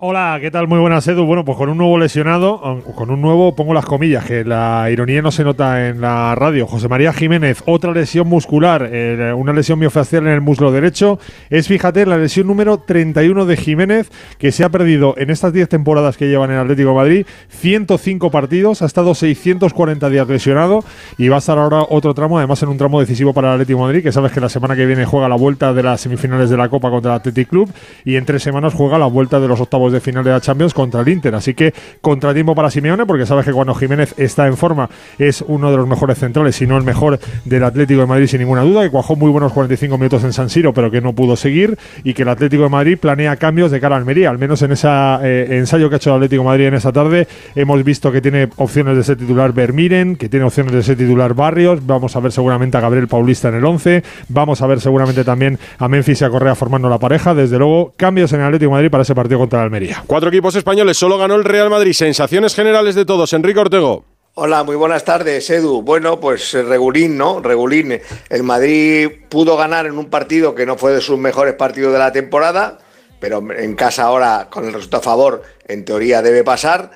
Hola, 0.00 0.38
¿qué 0.40 0.52
tal? 0.52 0.68
Muy 0.68 0.78
buenas, 0.78 1.08
Edu. 1.08 1.24
Bueno, 1.24 1.44
pues 1.44 1.58
con 1.58 1.68
un 1.68 1.76
nuevo 1.76 1.98
lesionado, 1.98 2.60
con 2.94 3.10
un 3.10 3.20
nuevo, 3.20 3.56
pongo 3.56 3.74
las 3.74 3.84
comillas, 3.84 4.24
que 4.24 4.44
la 4.44 4.88
ironía 4.92 5.22
no 5.22 5.32
se 5.32 5.42
nota 5.42 5.88
en 5.88 6.00
la 6.00 6.36
radio. 6.36 6.68
José 6.68 6.86
María 6.86 7.12
Jiménez, 7.12 7.64
otra 7.66 7.90
lesión 7.90 8.28
muscular, 8.28 8.88
una 9.34 9.52
lesión 9.52 9.80
miofascial 9.80 10.28
en 10.28 10.34
el 10.34 10.40
muslo 10.40 10.70
derecho. 10.70 11.18
Es, 11.50 11.66
fíjate, 11.66 12.06
la 12.06 12.16
lesión 12.16 12.46
número 12.46 12.78
31 12.78 13.44
de 13.44 13.56
Jiménez, 13.56 14.08
que 14.38 14.52
se 14.52 14.62
ha 14.62 14.68
perdido 14.68 15.16
en 15.18 15.30
estas 15.30 15.52
10 15.52 15.68
temporadas 15.68 16.16
que 16.16 16.28
lleva 16.28 16.44
en 16.44 16.52
Atlético 16.52 16.90
de 16.90 16.94
Madrid, 16.94 17.26
105 17.48 18.30
partidos, 18.30 18.82
ha 18.82 18.86
estado 18.86 19.16
640 19.16 20.10
días 20.10 20.28
lesionado 20.28 20.84
y 21.16 21.26
va 21.26 21.34
a 21.34 21.38
estar 21.40 21.58
ahora 21.58 21.84
otro 21.88 22.14
tramo, 22.14 22.38
además 22.38 22.62
en 22.62 22.68
un 22.68 22.78
tramo 22.78 23.00
decisivo 23.00 23.34
para 23.34 23.48
el 23.48 23.54
Atlético 23.54 23.80
Madrid, 23.80 24.04
que 24.04 24.12
sabes 24.12 24.30
que 24.30 24.38
la 24.38 24.48
semana 24.48 24.76
que 24.76 24.86
viene 24.86 25.04
juega 25.06 25.28
la 25.28 25.34
vuelta 25.34 25.74
de 25.74 25.82
las 25.82 26.00
semifinales 26.02 26.50
de 26.50 26.56
la 26.56 26.68
Copa 26.68 26.88
contra 26.88 27.14
el 27.14 27.16
Athletic 27.16 27.48
Club 27.48 27.68
y 28.04 28.14
en 28.14 28.24
tres 28.24 28.44
semanas 28.44 28.74
juega 28.74 28.96
la 28.96 29.06
vuelta 29.06 29.40
de 29.40 29.48
los 29.48 29.60
octavos 29.60 29.87
de 29.92 30.00
final 30.00 30.24
de 30.24 30.30
la 30.30 30.40
Champions 30.40 30.74
contra 30.74 31.00
el 31.00 31.08
Inter. 31.08 31.34
Así 31.34 31.54
que 31.54 31.72
contratiempo 32.00 32.54
para 32.54 32.70
Simeone, 32.70 33.06
porque 33.06 33.26
sabes 33.26 33.44
que 33.44 33.52
cuando 33.52 33.74
Jiménez 33.74 34.14
está 34.16 34.46
en 34.46 34.56
forma 34.56 34.88
es 35.18 35.42
uno 35.46 35.70
de 35.70 35.76
los 35.76 35.86
mejores 35.86 36.18
centrales, 36.18 36.56
si 36.56 36.66
no 36.66 36.76
el 36.76 36.84
mejor 36.84 37.18
del 37.44 37.64
Atlético 37.64 38.00
de 38.00 38.06
Madrid 38.06 38.26
sin 38.26 38.40
ninguna 38.40 38.62
duda, 38.62 38.82
que 38.82 38.90
cuajó 38.90 39.16
muy 39.16 39.30
buenos 39.30 39.52
45 39.52 39.98
minutos 39.98 40.24
en 40.24 40.32
San 40.32 40.50
Siro, 40.50 40.72
pero 40.72 40.90
que 40.90 41.00
no 41.00 41.12
pudo 41.12 41.36
seguir, 41.36 41.78
y 42.04 42.14
que 42.14 42.22
el 42.22 42.28
Atlético 42.28 42.64
de 42.64 42.68
Madrid 42.68 42.98
planea 42.98 43.36
cambios 43.36 43.70
de 43.70 43.80
cara 43.80 43.96
a 43.96 43.98
Almería. 43.98 44.30
Al 44.30 44.38
menos 44.38 44.62
en 44.62 44.72
ese 44.72 44.88
eh, 44.88 45.46
ensayo 45.50 45.88
que 45.88 45.96
ha 45.96 45.98
hecho 45.98 46.10
el 46.10 46.16
Atlético 46.16 46.42
de 46.42 46.48
Madrid 46.48 46.66
en 46.66 46.74
esta 46.74 46.92
tarde, 46.92 47.26
hemos 47.54 47.82
visto 47.84 48.12
que 48.12 48.20
tiene 48.20 48.48
opciones 48.56 48.96
de 48.96 49.04
ser 49.04 49.16
titular 49.16 49.52
Vermiren, 49.52 50.16
que 50.16 50.28
tiene 50.28 50.46
opciones 50.46 50.72
de 50.72 50.82
ser 50.82 50.96
titular 50.96 51.34
Barrios. 51.34 51.84
Vamos 51.86 52.14
a 52.16 52.20
ver 52.20 52.32
seguramente 52.32 52.76
a 52.76 52.80
Gabriel 52.80 53.08
Paulista 53.08 53.48
en 53.48 53.54
el 53.54 53.64
11. 53.64 54.02
Vamos 54.28 54.62
a 54.62 54.66
ver 54.66 54.80
seguramente 54.80 55.24
también 55.24 55.58
a 55.78 55.88
Memphis 55.88 56.20
y 56.20 56.24
a 56.24 56.30
Correa 56.30 56.54
formando 56.54 56.88
la 56.88 56.98
pareja. 56.98 57.34
Desde 57.34 57.58
luego, 57.58 57.92
cambios 57.96 58.32
en 58.32 58.40
el 58.40 58.46
Atlético 58.46 58.70
de 58.70 58.76
Madrid 58.76 58.90
para 58.90 59.02
ese 59.02 59.14
partido 59.14 59.38
contra 59.38 59.60
el 59.60 59.64
Almería. 59.64 59.77
Cuatro 60.06 60.28
equipos 60.28 60.54
españoles, 60.56 60.96
solo 60.96 61.18
ganó 61.18 61.34
el 61.34 61.44
Real 61.44 61.70
Madrid. 61.70 61.92
Sensaciones 61.92 62.54
generales 62.54 62.94
de 62.94 63.04
todos. 63.04 63.32
Enrique 63.32 63.60
Ortego. 63.60 64.04
Hola, 64.34 64.62
muy 64.62 64.76
buenas 64.76 65.04
tardes, 65.04 65.50
Edu. 65.50 65.82
Bueno, 65.82 66.20
pues 66.20 66.54
eh, 66.54 66.62
regulín, 66.62 67.16
¿no? 67.16 67.40
Regulín. 67.40 68.00
El 68.30 68.42
Madrid 68.42 69.08
pudo 69.28 69.56
ganar 69.56 69.86
en 69.86 69.98
un 69.98 70.10
partido 70.10 70.54
que 70.54 70.64
no 70.64 70.76
fue 70.76 70.92
de 70.92 71.00
sus 71.00 71.18
mejores 71.18 71.54
partidos 71.54 71.92
de 71.92 71.98
la 71.98 72.12
temporada, 72.12 72.78
pero 73.20 73.42
en 73.52 73.74
casa 73.74 74.04
ahora, 74.04 74.48
con 74.50 74.64
el 74.64 74.72
resultado 74.72 75.00
a 75.00 75.04
favor, 75.04 75.42
en 75.66 75.84
teoría 75.84 76.22
debe 76.22 76.44
pasar. 76.44 76.92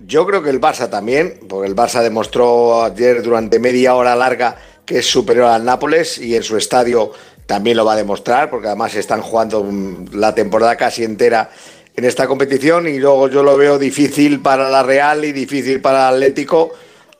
Yo 0.00 0.26
creo 0.26 0.42
que 0.42 0.50
el 0.50 0.60
Barça 0.60 0.90
también, 0.90 1.38
porque 1.48 1.68
el 1.68 1.76
Barça 1.76 2.02
demostró 2.02 2.84
ayer 2.84 3.22
durante 3.22 3.58
media 3.58 3.94
hora 3.94 4.14
larga 4.16 4.56
que 4.84 4.98
es 4.98 5.06
superior 5.06 5.46
al 5.46 5.64
Nápoles 5.64 6.18
y 6.18 6.36
en 6.36 6.42
su 6.42 6.56
estadio 6.56 7.12
también 7.46 7.76
lo 7.76 7.84
va 7.84 7.92
a 7.92 7.96
demostrar, 7.96 8.50
porque 8.50 8.66
además 8.66 8.94
están 8.94 9.22
jugando 9.22 9.66
la 10.12 10.34
temporada 10.34 10.76
casi 10.76 11.04
entera 11.04 11.50
en 11.96 12.04
esta 12.04 12.26
competición 12.26 12.86
y 12.86 12.98
luego 12.98 13.28
yo 13.28 13.42
lo 13.42 13.56
veo 13.56 13.78
difícil 13.78 14.40
para 14.40 14.68
la 14.68 14.82
Real 14.82 15.24
y 15.24 15.32
difícil 15.32 15.80
para 15.80 16.08
el 16.08 16.16
Atlético, 16.16 16.72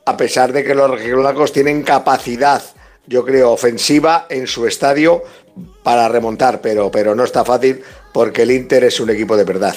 a 0.05 0.15
pesar 0.15 0.53
de 0.53 0.63
que 0.63 0.75
los 0.75 0.89
rojiblancos 0.89 1.51
tienen 1.51 1.83
capacidad, 1.83 2.63
yo 3.07 3.25
creo, 3.25 3.51
ofensiva 3.51 4.27
en 4.29 4.47
su 4.47 4.67
estadio 4.67 5.23
para 5.83 6.07
remontar, 6.07 6.61
pero, 6.61 6.91
pero 6.91 7.15
no 7.15 7.23
está 7.23 7.43
fácil 7.43 7.81
porque 8.13 8.43
el 8.43 8.51
Inter 8.51 8.83
es 8.83 8.99
un 8.99 9.09
equipo 9.09 9.35
de 9.35 9.43
verdad. 9.43 9.75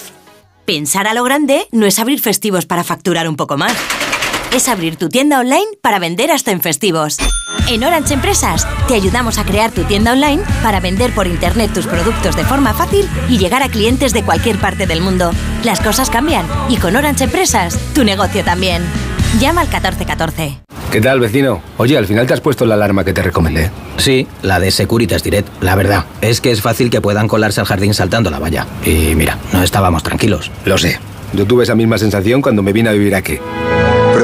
Pensar 0.67 1.09
a 1.09 1.15
lo 1.15 1.25
grande 1.25 1.67
no 1.73 1.87
es 1.87 1.99
abrir 1.99 2.21
festivos 2.21 2.67
para 2.67 2.85
facturar 2.85 3.29
un 3.29 3.37
poco 3.37 3.57
más. 3.57 3.75
Es 4.55 4.69
abrir 4.69 4.97
tu 4.97 5.09
tienda 5.09 5.41
online 5.41 5.67
para 5.81 5.99
vender 5.99 6.31
hasta 6.31 6.53
en 6.53 6.61
festivos. 6.61 7.17
En 7.71 7.85
Orange 7.85 8.15
Empresas 8.15 8.67
te 8.89 8.95
ayudamos 8.95 9.39
a 9.39 9.45
crear 9.45 9.71
tu 9.71 9.85
tienda 9.85 10.13
online 10.13 10.43
para 10.61 10.81
vender 10.81 11.15
por 11.15 11.29
internet 11.29 11.73
tus 11.73 11.87
productos 11.87 12.35
de 12.35 12.45
forma 12.45 12.75
fácil 12.75 13.09
y 13.29 13.39
llegar 13.39 13.63
a 13.63 13.69
clientes 13.69 14.13
de 14.13 14.25
cualquier 14.25 14.59
parte 14.59 14.89
del 14.89 15.01
mundo. 15.01 15.31
Las 15.63 15.79
cosas 15.79 16.11
cambian 16.11 16.47
y 16.69 16.79
con 16.79 16.97
Orange 16.97 17.23
Empresas 17.23 17.79
tu 17.95 18.03
negocio 18.03 18.43
también. 18.43 18.83
Llama 19.39 19.61
al 19.61 19.69
1414. 19.69 20.59
¿Qué 20.91 21.01
tal, 21.01 21.21
vecino? 21.21 21.63
Oye, 21.77 21.97
al 21.97 22.07
final 22.07 22.27
te 22.27 22.35
has 22.35 22.41
puesto 22.41 22.67
la 22.67 22.75
alarma 22.75 23.05
que 23.05 23.13
te 23.13 23.23
recomendé. 23.23 23.71
Sí, 23.99 24.27
la 24.43 24.59
de 24.59 24.73
Securitas 24.73 25.23
Direct. 25.23 25.63
La 25.63 25.77
verdad, 25.77 26.07
es 26.23 26.41
que 26.41 26.51
es 26.51 26.63
fácil 26.63 26.91
que 26.91 27.01
puedan 27.01 27.29
colarse 27.29 27.61
al 27.61 27.69
jardín 27.69 27.95
saltando 27.95 28.31
la 28.31 28.41
valla. 28.41 28.67
Y 28.85 29.15
mira, 29.15 29.39
no 29.53 29.63
estábamos 29.63 30.03
tranquilos. 30.03 30.51
Lo 30.65 30.77
sé. 30.77 30.99
Yo 31.35 31.47
tuve 31.47 31.63
esa 31.63 31.77
misma 31.77 31.99
sensación 31.99 32.43
cuando 32.43 32.65
me 32.65 32.73
vine 32.73 32.89
a 32.89 32.93
vivir 32.93 33.15
aquí. 33.15 33.39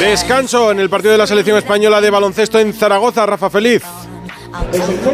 Descanso 0.00 0.72
en 0.72 0.80
el 0.80 0.90
partido 0.90 1.12
de 1.12 1.18
la 1.18 1.26
selección 1.26 1.56
española 1.56 2.00
de 2.00 2.10
baloncesto 2.10 2.58
en 2.58 2.72
Zaragoza, 2.72 3.24
Rafa 3.24 3.48
Feliz. 3.48 3.82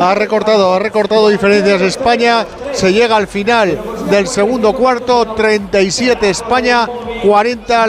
Ha 0.00 0.14
recortado, 0.14 0.72
ha 0.72 0.78
recortado 0.78 1.28
diferencias 1.28 1.82
España. 1.82 2.46
Se 2.72 2.90
llega 2.90 3.16
al 3.16 3.28
final 3.28 3.78
del 4.10 4.28
segundo 4.28 4.72
cuarto, 4.72 5.34
37 5.34 6.30
España, 6.30 6.88
40 7.22 7.86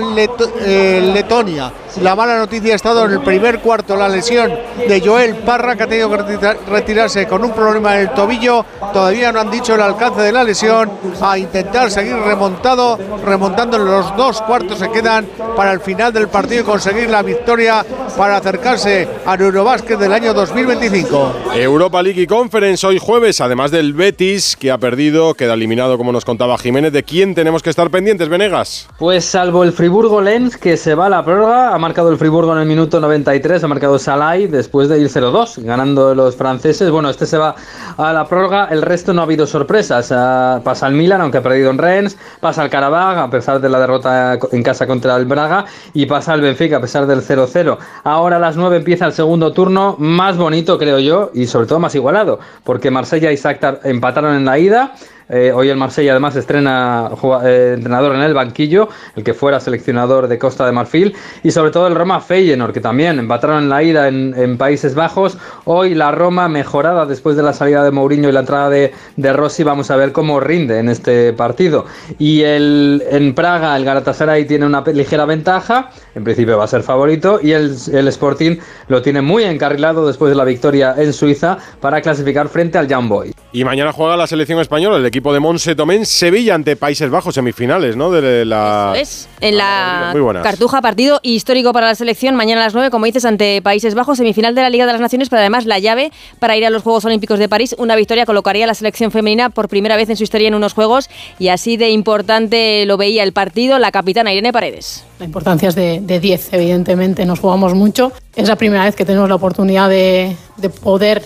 eh, 0.60 1.12
Letonia. 1.14 1.72
La 2.02 2.16
mala 2.16 2.38
noticia 2.38 2.74
ha 2.74 2.76
estado 2.76 3.06
en 3.06 3.12
el 3.12 3.22
primer 3.22 3.60
cuarto, 3.60 3.96
la 3.96 4.08
lesión 4.08 4.52
de 4.88 5.02
Joel 5.02 5.36
Parra, 5.38 5.76
que 5.76 5.84
ha 5.84 5.88
tenido 5.88 6.10
que 6.12 6.38
retirarse 6.70 7.26
con 7.28 7.44
un 7.44 7.52
problema 7.52 7.96
en 7.96 8.02
el 8.02 8.14
tobillo. 8.14 8.64
Todavía 8.94 9.32
no 9.32 9.40
han 9.40 9.50
dicho 9.50 9.74
el 9.76 9.82
alcance 9.82 10.22
de 10.22 10.32
la 10.32 10.44
lesión. 10.44 10.92
A 11.22 11.38
intentar 11.38 11.90
seguir 11.90 12.16
remontado, 12.16 13.00
remontando 13.26 13.78
los 13.80 14.16
dos 14.16 14.42
cuartos 14.44 14.80
se 14.80 14.92
quedan 14.92 15.28
para 15.56 15.72
el 15.72 15.80
final 15.80 16.14
del 16.14 16.28
partido 16.28 16.62
y 16.62 16.64
conseguir 16.66 17.10
la 17.10 17.24
victoria 17.24 17.84
para 18.16 18.38
acercarse 18.38 19.08
al 19.26 19.42
Eurobásquet 19.42 19.98
del 19.98 20.14
año 20.14 20.34
2025. 20.34 21.34
Europa 21.56 22.02
League 22.02 22.22
y 22.22 22.28
Conference 22.28 22.86
hoy 22.86 23.00
jueves, 23.00 23.42
además 23.42 23.72
del 23.72 23.94
Betis, 23.94 24.56
que 24.56 24.72
ha 24.72 24.78
perdido, 24.78 25.34
queda 25.34 25.56
eliminado, 25.56 25.98
como 25.98 26.12
nos 26.12 26.26
contaba 26.26 26.58
Jiménez. 26.58 26.94
¿De 26.94 27.04
quién 27.04 27.34
tenemos 27.36 27.64
que 27.64 27.70
estar 27.70 27.90
pendientes, 27.90 28.30
Venegas? 28.30 28.88
Pues 29.00 29.26
salvo 29.26 29.64
el 29.64 29.74
Friburgo-Lens, 29.74 30.58
que 30.58 30.78
se 30.78 30.96
va 30.96 31.08
a 31.08 31.10
la 31.10 31.26
prórroga, 31.26 31.74
marcado 31.88 32.12
el 32.12 32.18
Friburgo 32.18 32.52
en 32.52 32.60
el 32.60 32.68
minuto 32.68 33.00
93, 33.00 33.64
ha 33.64 33.68
marcado 33.70 33.98
Salai 33.98 34.48
después 34.48 34.90
de 34.90 35.00
ir 35.00 35.08
0-2, 35.08 35.64
ganando 35.64 36.14
los 36.14 36.36
franceses. 36.36 36.92
Bueno, 36.92 37.10
este 37.10 37.26
se 37.26 37.38
va 37.38 37.56
a 37.96 38.12
la 38.12 38.26
prórroga, 38.26 38.68
el 38.72 38.82
resto 38.82 39.14
no 39.14 39.22
ha 39.22 39.24
habido 39.24 39.48
sorpresas. 39.48 40.12
Ah, 40.12 40.60
pasa 40.66 40.88
el 40.88 40.96
Milan, 40.96 41.22
aunque 41.22 41.38
ha 41.38 41.42
perdido 41.42 41.70
en 41.70 41.78
Rennes, 41.78 42.18
pasa 42.42 42.66
el 42.66 42.70
Carabag, 42.70 43.18
a 43.20 43.30
pesar 43.30 43.62
de 43.62 43.70
la 43.70 43.80
derrota 43.80 44.38
en 44.52 44.64
casa 44.64 44.86
contra 44.86 45.16
el 45.16 45.24
Braga, 45.24 45.64
y 45.94 46.08
pasa 46.08 46.34
el 46.34 46.42
Benfica, 46.42 46.76
a 46.76 46.82
pesar 46.82 47.08
del 47.08 47.22
0-0. 47.22 47.78
Ahora 48.04 48.36
a 48.36 48.40
las 48.40 48.58
9 48.58 48.76
empieza 48.76 49.06
el 49.06 49.14
segundo 49.14 49.54
turno, 49.54 49.96
más 49.98 50.36
bonito 50.36 50.78
creo 50.78 51.00
yo, 51.00 51.32
y 51.34 51.48
sobre 51.48 51.68
todo 51.68 51.80
más 51.80 51.96
igualado, 51.96 52.40
porque 52.66 52.92
Marsella 52.92 53.32
y 53.32 53.38
Shakhtar 53.38 53.80
empataron 53.86 54.36
en 54.36 54.44
la 54.44 54.60
ida. 54.60 54.94
Eh, 55.30 55.52
hoy 55.54 55.70
el 55.70 55.78
Marsella 55.78 56.12
además 56.12 56.36
estrena 56.36 57.10
eh, 57.44 57.74
entrenador 57.76 58.16
en 58.16 58.22
el 58.22 58.34
banquillo, 58.34 58.88
el 59.16 59.24
que 59.24 59.34
fuera 59.34 59.60
seleccionador 59.60 60.28
de 60.28 60.38
Costa 60.40 60.66
de 60.66 60.72
Marfil, 60.72 61.14
y 61.44 61.52
sobre 61.52 61.72
todo 61.72 61.88
el 61.88 61.96
Roma 61.96 62.22
Feyenoord, 62.22 62.74
que 62.74 62.80
también 62.80 63.20
empataron 63.20 63.64
en 63.64 63.70
la 63.70 63.84
ida 63.84 64.08
en, 64.08 64.58
Países 64.58 64.96
Bajos. 64.96 65.38
Hoy 65.66 65.94
la 65.94 66.12
Roma 66.12 66.48
mejorada 66.48 67.06
después 67.06 67.36
de 67.36 67.44
la 67.44 67.54
salida 67.54 67.84
de 67.84 67.92
Mourinho 67.92 68.30
y 68.30 68.32
la 68.32 68.40
entrada 68.40 68.70
de, 68.70 68.94
de 69.18 69.34
Rossi, 69.34 69.64
vamos 69.64 69.92
a 69.92 69.98
ver 69.98 70.12
cómo 70.12 70.40
rinde 70.40 70.80
en 70.80 70.90
este 70.90 71.34
partido. 71.34 71.86
Y 72.18 72.42
el, 72.42 73.04
en 73.12 73.36
Praga 73.36 73.76
el 73.76 73.86
Galatasaray 73.86 74.46
tiene 74.46 74.66
una 74.66 74.82
ligera 74.82 75.26
ventaja, 75.26 75.92
en 76.16 76.24
principio 76.24 76.58
va 76.58 76.64
a 76.64 76.68
ser 76.68 76.82
favorito, 76.82 77.40
y 77.44 77.52
el, 77.52 77.76
el 77.92 78.08
Sporting 78.08 78.58
lo 78.88 79.02
tiene 79.02 79.22
muy 79.22 79.44
encarrilado 79.44 80.08
después 80.08 80.30
de 80.30 80.36
la 80.36 80.46
victoria 80.46 80.96
en 80.98 81.14
Suiza 81.14 81.58
para 81.82 82.02
clasificar 82.02 82.48
frente 82.48 82.78
al 82.78 82.88
Young 82.88 83.08
Boys. 83.08 83.37
Y 83.58 83.64
mañana 83.64 83.92
juega 83.92 84.16
la 84.16 84.28
selección 84.28 84.60
española, 84.60 84.98
el 84.98 85.06
equipo 85.08 85.34
de 85.34 85.40
Monse 85.40 85.74
Tomé 85.74 86.06
Sevilla 86.06 86.54
ante 86.54 86.76
Países 86.76 87.10
Bajos, 87.10 87.34
semifinales, 87.34 87.96
¿no? 87.96 88.12
De 88.12 88.46
la. 88.46 88.94
es, 88.96 89.28
en 89.42 89.58
la 89.58 90.14
Cartuja, 90.44 90.80
partido 90.80 91.20
histórico 91.24 91.74
para 91.74 91.88
la 91.88 91.96
selección. 91.96 92.36
Mañana 92.36 92.62
a 92.62 92.66
las 92.66 92.76
9, 92.76 92.92
como 92.92 93.08
dices, 93.08 93.26
ante 93.26 93.60
Países 93.64 93.96
Bajos, 93.96 94.20
semifinal 94.20 94.54
de 94.54 94.62
la 94.62 94.70
Liga 94.70 94.86
de 94.86 94.92
las 94.92 95.02
Naciones, 95.02 95.30
pero 95.30 95.40
además 95.40 95.66
la 95.66 95.80
llave 95.80 96.12
para 96.38 96.56
ir 96.56 96.68
a 96.68 96.70
los 96.70 96.84
Juegos 96.84 97.04
Olímpicos 97.06 97.40
de 97.40 97.50
París. 97.50 97.76
Una 97.80 97.96
victoria 97.96 98.28
colocaría 98.28 98.66
a 98.66 98.68
la 98.68 98.76
selección 98.76 99.10
femenina 99.10 99.50
por 99.50 99.70
primera 99.70 99.96
vez 99.96 100.08
en 100.12 100.18
su 100.18 100.24
historia 100.24 100.50
en 100.50 100.54
unos 100.54 100.74
Juegos 100.74 101.10
y 101.40 101.48
así 101.48 101.78
de 101.78 101.90
importante 101.90 102.86
lo 102.86 102.96
veía 102.98 103.24
el 103.24 103.34
partido 103.34 103.80
la 103.80 103.90
capitana 103.92 104.34
Irene 104.34 104.54
Paredes. 104.54 105.04
La 105.18 105.26
importancia 105.26 105.70
es 105.70 105.76
de 105.76 106.20
10, 106.22 106.54
evidentemente. 106.54 107.26
Nos 107.26 107.40
jugamos 107.40 107.74
mucho. 107.74 108.12
Es 108.36 108.48
la 108.48 108.56
primera 108.56 108.84
vez 108.84 108.96
que 108.96 109.04
tenemos 109.04 109.28
la 109.28 109.34
oportunidad 109.36 109.90
de, 109.90 110.38
de 110.58 110.70
poder 110.70 111.24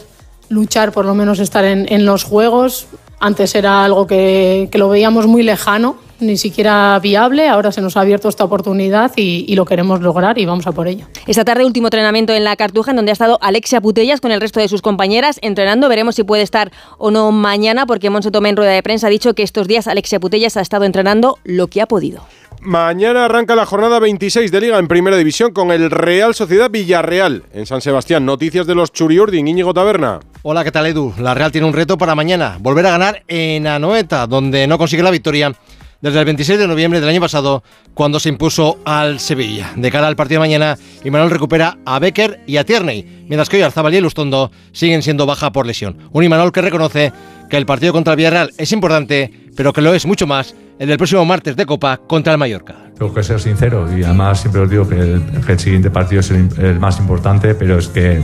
luchar, 0.51 0.91
por 0.91 1.05
lo 1.05 1.15
menos 1.15 1.39
estar 1.39 1.65
en, 1.65 2.05
los 2.05 2.23
Juegos. 2.23 2.87
Antes 3.19 3.55
era 3.55 3.83
algo 3.83 4.05
que, 4.05 4.69
lo 4.73 4.89
veíamos 4.89 5.25
muy 5.25 5.43
lejano, 5.43 5.95
ni 6.21 6.37
siquiera 6.37 6.99
viable. 6.99 7.47
Ahora 7.47 7.71
se 7.71 7.81
nos 7.81 7.97
ha 7.97 8.01
abierto 8.01 8.29
esta 8.29 8.43
oportunidad 8.43 9.11
y, 9.15 9.53
lo 9.55 9.65
queremos 9.65 10.01
lograr 10.01 10.37
y 10.37 10.45
vamos 10.45 10.65
a 10.67 10.71
por 10.71 10.87
ello. 10.87 11.05
Esta 11.27 11.43
tarde 11.43 11.65
último 11.65 11.87
entrenamiento 11.87 12.33
en 12.33 12.43
la 12.43 12.55
Cartuja, 12.55 12.91
en 12.91 12.97
donde 12.97 13.11
ha 13.11 13.13
estado 13.13 13.37
Alexia 13.41 13.81
Putellas 13.81 14.21
con 14.21 14.31
el 14.31 14.39
resto 14.39 14.59
de 14.59 14.67
sus 14.67 14.81
compañeras 14.81 15.39
entrenando. 15.41 15.89
Veremos 15.89 16.15
si 16.15 16.23
puede 16.23 16.43
estar 16.43 16.71
o 16.97 17.11
no 17.11 17.31
mañana, 17.31 17.85
porque 17.85 18.09
Monse 18.09 18.31
Tomé 18.31 18.49
en 18.49 18.57
rueda 18.57 18.71
de 18.71 18.83
prensa 18.83 19.07
ha 19.07 19.09
dicho 19.09 19.33
que 19.33 19.43
estos 19.43 19.67
días 19.67 19.87
Alexia 19.87 20.19
Putellas 20.19 20.57
ha 20.57 20.61
estado 20.61 20.85
entrenando 20.85 21.37
lo 21.43 21.67
que 21.67 21.81
ha 21.81 21.85
podido. 21.85 22.21
Mañana 22.61 23.25
arranca 23.25 23.55
la 23.55 23.65
jornada 23.65 23.97
26 23.97 24.51
de 24.51 24.61
Liga 24.61 24.77
en 24.77 24.87
Primera 24.87 25.17
División 25.17 25.51
con 25.51 25.71
el 25.71 25.89
Real 25.89 26.35
Sociedad 26.35 26.69
Villarreal 26.69 27.43
en 27.53 27.65
San 27.65 27.81
Sebastián. 27.81 28.23
Noticias 28.23 28.67
de 28.67 28.75
los 28.75 28.93
Churiurdin, 28.93 29.47
Íñigo 29.47 29.73
Taberna. 29.73 30.19
Hola, 30.43 30.63
¿qué 30.63 30.71
tal 30.71 30.85
Edu? 30.85 31.11
La 31.17 31.33
Real 31.33 31.51
tiene 31.51 31.65
un 31.65 31.73
reto 31.73 31.97
para 31.97 32.13
mañana, 32.13 32.57
volver 32.59 32.85
a 32.85 32.91
ganar 32.91 33.23
en 33.27 33.65
Anoeta, 33.65 34.27
donde 34.27 34.67
no 34.67 34.77
consigue 34.77 35.01
la 35.01 35.09
victoria 35.09 35.55
desde 36.01 36.19
el 36.19 36.25
26 36.25 36.59
de 36.59 36.67
noviembre 36.67 36.99
del 36.99 37.09
año 37.09 37.21
pasado, 37.21 37.63
cuando 37.93 38.19
se 38.19 38.29
impuso 38.29 38.79
al 38.85 39.19
Sevilla. 39.19 39.71
De 39.75 39.91
cara 39.91 40.07
al 40.07 40.15
partido 40.15 40.41
de 40.41 40.47
mañana, 40.47 40.77
Imanol 41.03 41.29
recupera 41.29 41.77
a 41.85 41.99
Becker 41.99 42.41
y 42.47 42.57
a 42.57 42.65
Tierney, 42.65 43.25
mientras 43.27 43.49
que 43.49 43.57
hoy 43.57 43.63
Arzabal 43.63 43.93
y 43.93 44.01
Lustondo 44.01 44.51
siguen 44.71 45.03
siendo 45.03 45.25
baja 45.25 45.51
por 45.51 45.65
lesión. 45.65 45.97
Un 46.11 46.23
Imanol 46.23 46.51
que 46.51 46.61
reconoce 46.61 47.13
que 47.49 47.57
el 47.57 47.65
partido 47.65 47.93
contra 47.93 48.13
el 48.13 48.17
Villarreal 48.17 48.51
es 48.57 48.71
importante, 48.71 49.31
pero 49.55 49.73
que 49.73 49.81
lo 49.81 49.93
es 49.93 50.05
mucho 50.05 50.25
más 50.25 50.55
el 50.79 50.87
del 50.87 50.97
próximo 50.97 51.23
martes 51.25 51.55
de 51.55 51.65
Copa 51.65 51.97
contra 51.97 52.33
el 52.33 52.39
Mallorca. 52.39 52.75
tengo 52.97 53.13
que 53.13 53.21
ser 53.21 53.39
sincero 53.39 53.87
y 53.95 54.03
además 54.03 54.41
siempre 54.41 54.61
os 54.61 54.69
digo 54.69 54.87
que 54.87 54.95
el, 54.99 55.59
siguiente 55.59 55.91
partido 55.91 56.21
es 56.21 56.31
el, 56.31 56.79
más 56.79 56.97
importante, 56.99 57.53
pero 57.53 57.77
es 57.77 57.87
que 57.87 58.23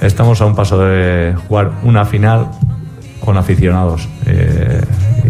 estamos 0.00 0.40
a 0.40 0.46
un 0.46 0.54
paso 0.54 0.78
de 0.78 1.34
jugar 1.46 1.72
una 1.82 2.06
final 2.06 2.50
con 3.20 3.36
aficionados 3.36 4.08
eh, 4.24 4.80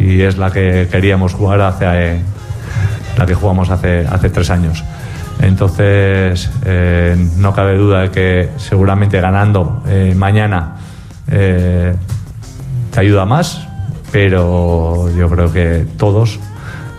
y 0.08 0.22
es 0.22 0.38
la 0.38 0.50
que 0.50 0.88
queríamos 0.90 1.34
jugar 1.34 1.60
hace 1.60 2.22
la 3.16 3.26
que 3.26 3.34
jugamos 3.34 3.68
hace, 3.70 4.06
hace 4.06 4.30
tres 4.30 4.48
años. 4.50 4.84
Entonces, 5.40 6.50
eh, 6.64 7.16
no 7.36 7.54
cabe 7.54 7.76
duda 7.76 8.02
de 8.02 8.10
que 8.10 8.48
seguramente 8.56 9.20
ganando 9.20 9.82
eh, 9.86 10.14
mañana 10.16 10.76
eh, 11.28 11.94
te 12.92 13.00
ayuda 13.00 13.24
más, 13.24 13.66
pero 14.10 15.08
yo 15.16 15.28
creo 15.28 15.52
que 15.52 15.86
todos, 15.96 16.40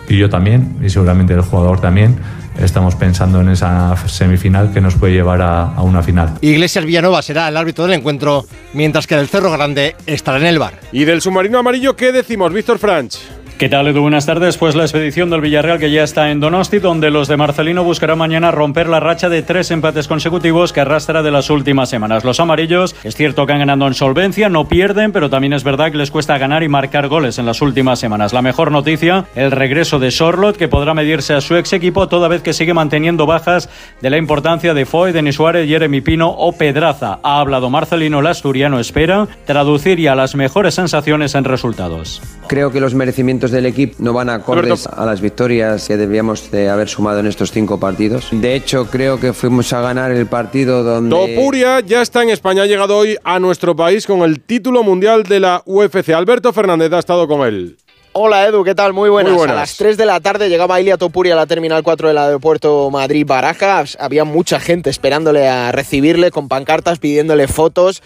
y 0.08 0.16
yo 0.16 0.30
también, 0.30 0.78
y 0.82 0.88
seguramente 0.88 1.34
el 1.34 1.42
jugador 1.42 1.80
también, 1.80 2.18
estamos 2.60 2.94
pensando 2.94 3.40
en 3.40 3.48
esa 3.48 3.96
semifinal 4.06 4.72
que 4.72 4.80
nos 4.80 4.94
puede 4.94 5.14
llevar 5.14 5.42
a, 5.42 5.74
a 5.74 5.82
una 5.82 6.02
final. 6.02 6.38
Iglesias 6.40 6.84
Villanova 6.84 7.22
será 7.22 7.48
el 7.48 7.56
árbitro 7.56 7.84
del 7.86 7.94
encuentro, 7.94 8.46
mientras 8.72 9.06
que 9.06 9.16
del 9.16 9.28
Cerro 9.28 9.50
Grande 9.50 9.96
estará 10.06 10.38
en 10.38 10.46
el 10.46 10.58
bar. 10.58 10.80
¿Y 10.92 11.04
del 11.04 11.20
submarino 11.20 11.58
amarillo 11.58 11.96
qué 11.96 12.12
decimos, 12.12 12.52
Víctor 12.52 12.78
Franch? 12.78 13.18
¿Qué 13.60 13.68
tal, 13.68 13.88
Edu? 13.88 14.00
Buenas 14.00 14.24
tardes. 14.24 14.56
Pues 14.56 14.74
la 14.74 14.84
expedición 14.84 15.28
del 15.28 15.42
Villarreal 15.42 15.78
que 15.78 15.90
ya 15.90 16.02
está 16.02 16.30
en 16.30 16.40
Donosti, 16.40 16.78
donde 16.78 17.10
los 17.10 17.28
de 17.28 17.36
Marcelino 17.36 17.84
buscarán 17.84 18.16
mañana 18.16 18.50
romper 18.50 18.88
la 18.88 19.00
racha 19.00 19.28
de 19.28 19.42
tres 19.42 19.70
empates 19.70 20.08
consecutivos 20.08 20.72
que 20.72 20.80
arrastra 20.80 21.22
de 21.22 21.30
las 21.30 21.50
últimas 21.50 21.90
semanas. 21.90 22.24
Los 22.24 22.40
amarillos, 22.40 22.96
es 23.04 23.14
cierto 23.16 23.44
que 23.44 23.52
han 23.52 23.58
ganado 23.58 23.86
en 23.86 23.92
solvencia, 23.92 24.48
no 24.48 24.66
pierden, 24.66 25.12
pero 25.12 25.28
también 25.28 25.52
es 25.52 25.62
verdad 25.62 25.92
que 25.92 25.98
les 25.98 26.10
cuesta 26.10 26.38
ganar 26.38 26.62
y 26.62 26.70
marcar 26.70 27.08
goles 27.08 27.38
en 27.38 27.44
las 27.44 27.60
últimas 27.60 27.98
semanas. 27.98 28.32
La 28.32 28.40
mejor 28.40 28.72
noticia, 28.72 29.26
el 29.34 29.50
regreso 29.50 29.98
de 29.98 30.10
Sorlot, 30.10 30.56
que 30.56 30.68
podrá 30.68 30.94
medirse 30.94 31.34
a 31.34 31.42
su 31.42 31.54
ex 31.54 31.74
equipo 31.74 32.08
toda 32.08 32.28
vez 32.28 32.40
que 32.40 32.54
sigue 32.54 32.72
manteniendo 32.72 33.26
bajas 33.26 33.68
de 34.00 34.08
la 34.08 34.16
importancia 34.16 34.72
de 34.72 34.86
Foy, 34.86 35.12
Denis 35.12 35.34
Suárez, 35.34 35.68
Jeremy 35.68 36.00
Pino 36.00 36.30
o 36.30 36.52
Pedraza. 36.52 37.18
Ha 37.22 37.40
hablado 37.40 37.68
Marcelino, 37.68 38.20
el 38.20 38.26
asturiano 38.26 38.80
espera 38.80 39.28
traducir 39.44 40.00
ya 40.00 40.14
las 40.14 40.34
mejores 40.34 40.72
sensaciones 40.76 41.34
en 41.34 41.44
resultados. 41.44 42.22
Creo 42.48 42.72
que 42.72 42.80
los 42.80 42.94
merecimientos 42.94 43.49
del 43.50 43.66
equipo 43.66 43.96
no 43.98 44.12
van 44.12 44.30
acordes 44.30 44.86
a 44.86 45.04
las 45.06 45.20
victorias 45.20 45.86
que 45.86 45.96
debíamos 45.96 46.50
de 46.50 46.68
haber 46.68 46.88
sumado 46.88 47.20
en 47.20 47.26
estos 47.26 47.52
cinco 47.52 47.78
partidos. 47.78 48.28
De 48.30 48.54
hecho, 48.54 48.86
creo 48.86 49.18
que 49.18 49.32
fuimos 49.32 49.72
a 49.72 49.80
ganar 49.80 50.10
el 50.10 50.26
partido 50.26 50.82
donde... 50.82 51.10
Topuria 51.10 51.80
ya 51.80 52.02
está 52.02 52.22
en 52.22 52.30
España, 52.30 52.62
ha 52.62 52.66
llegado 52.66 52.96
hoy 52.96 53.16
a 53.24 53.38
nuestro 53.38 53.74
país 53.76 54.06
con 54.06 54.22
el 54.22 54.40
título 54.40 54.82
mundial 54.82 55.22
de 55.24 55.40
la 55.40 55.62
UFC. 55.66 56.10
Alberto 56.10 56.52
Fernández 56.52 56.92
ha 56.92 56.98
estado 56.98 57.26
con 57.28 57.46
él. 57.46 57.76
Hola 58.12 58.44
Edu, 58.44 58.64
¿qué 58.64 58.74
tal? 58.74 58.92
Muy 58.92 59.08
buenas. 59.08 59.30
Muy 59.30 59.38
buenas. 59.38 59.56
A 59.56 59.60
las 59.60 59.76
3 59.76 59.96
de 59.96 60.04
la 60.04 60.18
tarde 60.18 60.48
llegaba 60.48 60.80
Ilia 60.80 60.96
Topuri 60.96 61.30
a 61.30 61.36
la 61.36 61.46
Terminal 61.46 61.84
4 61.84 62.08
del 62.08 62.18
aeropuerto 62.18 62.90
Madrid-Baraja. 62.90 63.84
Había 64.00 64.24
mucha 64.24 64.58
gente 64.58 64.90
esperándole 64.90 65.46
a 65.46 65.70
recibirle 65.70 66.32
con 66.32 66.48
pancartas 66.48 66.98
pidiéndole 66.98 67.46
fotos. 67.46 68.02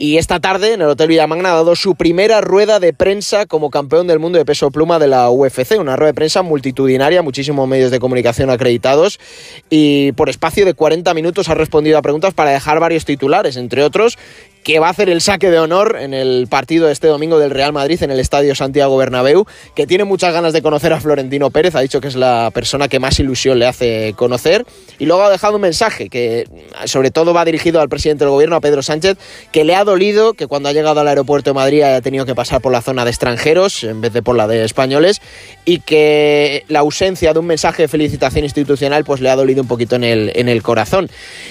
Y 0.00 0.16
esta 0.18 0.38
tarde 0.38 0.74
en 0.74 0.80
el 0.80 0.90
Hotel 0.90 1.08
Villamagna 1.08 1.50
ha 1.50 1.54
dado 1.54 1.74
su 1.74 1.96
primera 1.96 2.40
rueda 2.40 2.78
de 2.78 2.92
prensa 2.92 3.46
como 3.46 3.68
campeón 3.68 4.06
del 4.06 4.20
mundo 4.20 4.38
de 4.38 4.44
peso 4.44 4.70
pluma 4.70 5.00
de 5.00 5.08
la 5.08 5.28
UFC. 5.28 5.76
Una 5.76 5.96
rueda 5.96 6.12
de 6.12 6.14
prensa 6.14 6.42
multitudinaria, 6.42 7.20
muchísimos 7.20 7.66
medios 7.66 7.90
de 7.90 7.98
comunicación 7.98 8.48
acreditados. 8.48 9.18
Y 9.70 10.12
por 10.12 10.28
espacio 10.28 10.64
de 10.64 10.74
40 10.74 11.12
minutos 11.14 11.48
ha 11.48 11.54
respondido 11.54 11.98
a 11.98 12.02
preguntas 12.02 12.32
para 12.32 12.50
dejar 12.50 12.78
varios 12.78 13.04
titulares, 13.04 13.56
entre 13.56 13.82
otros 13.82 14.18
que 14.62 14.78
va 14.78 14.88
a 14.88 14.90
hacer 14.90 15.08
el 15.08 15.20
saque 15.20 15.50
de 15.50 15.58
honor 15.58 15.96
en 16.00 16.14
el 16.14 16.46
partido 16.48 16.88
este 16.88 17.06
domingo 17.06 17.38
del 17.38 17.50
Real 17.50 17.72
Madrid 17.72 18.02
en 18.02 18.10
el 18.10 18.20
Estadio 18.20 18.54
Santiago 18.54 18.96
Bernabéu, 18.96 19.46
que 19.74 19.86
tiene 19.86 20.04
muchas 20.04 20.32
ganas 20.32 20.52
de 20.52 20.62
conocer 20.62 20.92
a 20.92 21.00
Florentino 21.00 21.50
Pérez, 21.50 21.74
ha 21.74 21.80
dicho 21.80 22.00
que 22.00 22.08
es 22.08 22.16
la 22.16 22.50
persona 22.52 22.88
que 22.88 22.98
más 22.98 23.18
ilusión 23.18 23.58
le 23.58 23.66
hace 23.66 24.14
conocer, 24.16 24.66
y 24.98 25.06
luego 25.06 25.22
ha 25.22 25.30
dejado 25.30 25.56
un 25.56 25.62
mensaje 25.62 26.08
que 26.08 26.46
sobre 26.84 27.10
todo 27.10 27.32
va 27.34 27.44
dirigido 27.44 27.80
al 27.80 27.88
presidente 27.88 28.24
del 28.24 28.30
gobierno, 28.30 28.56
a 28.56 28.60
Pedro 28.60 28.82
Sánchez, 28.82 29.16
que 29.52 29.64
le 29.64 29.74
ha 29.74 29.84
dolido 29.84 30.34
que 30.34 30.46
cuando 30.46 30.68
ha 30.68 30.72
llegado 30.72 31.00
al 31.00 31.08
aeropuerto 31.08 31.50
de 31.50 31.54
Madrid 31.54 31.82
haya 31.82 32.00
tenido 32.00 32.26
que 32.26 32.34
pasar 32.34 32.60
por 32.60 32.72
la 32.72 32.82
zona 32.82 33.04
de 33.04 33.10
extranjeros 33.10 33.84
en 33.84 34.00
vez 34.00 34.12
de 34.12 34.22
por 34.22 34.36
la 34.36 34.46
de 34.46 34.64
españoles, 34.64 35.20
y 35.64 35.80
que 35.80 36.64
la 36.68 36.80
ausencia 36.80 37.32
de 37.32 37.38
un 37.38 37.46
mensaje 37.46 37.82
de 37.82 37.88
felicitación 37.88 38.44
institucional 38.44 39.04
pues 39.04 39.20
le 39.20 39.30
ha 39.30 39.36
dolido 39.36 39.62
un 39.62 39.68
poquito 39.68 39.96
en 39.96 40.04
el, 40.04 40.32
en 40.34 40.48
el 40.48 40.62
corazón. 40.62 41.08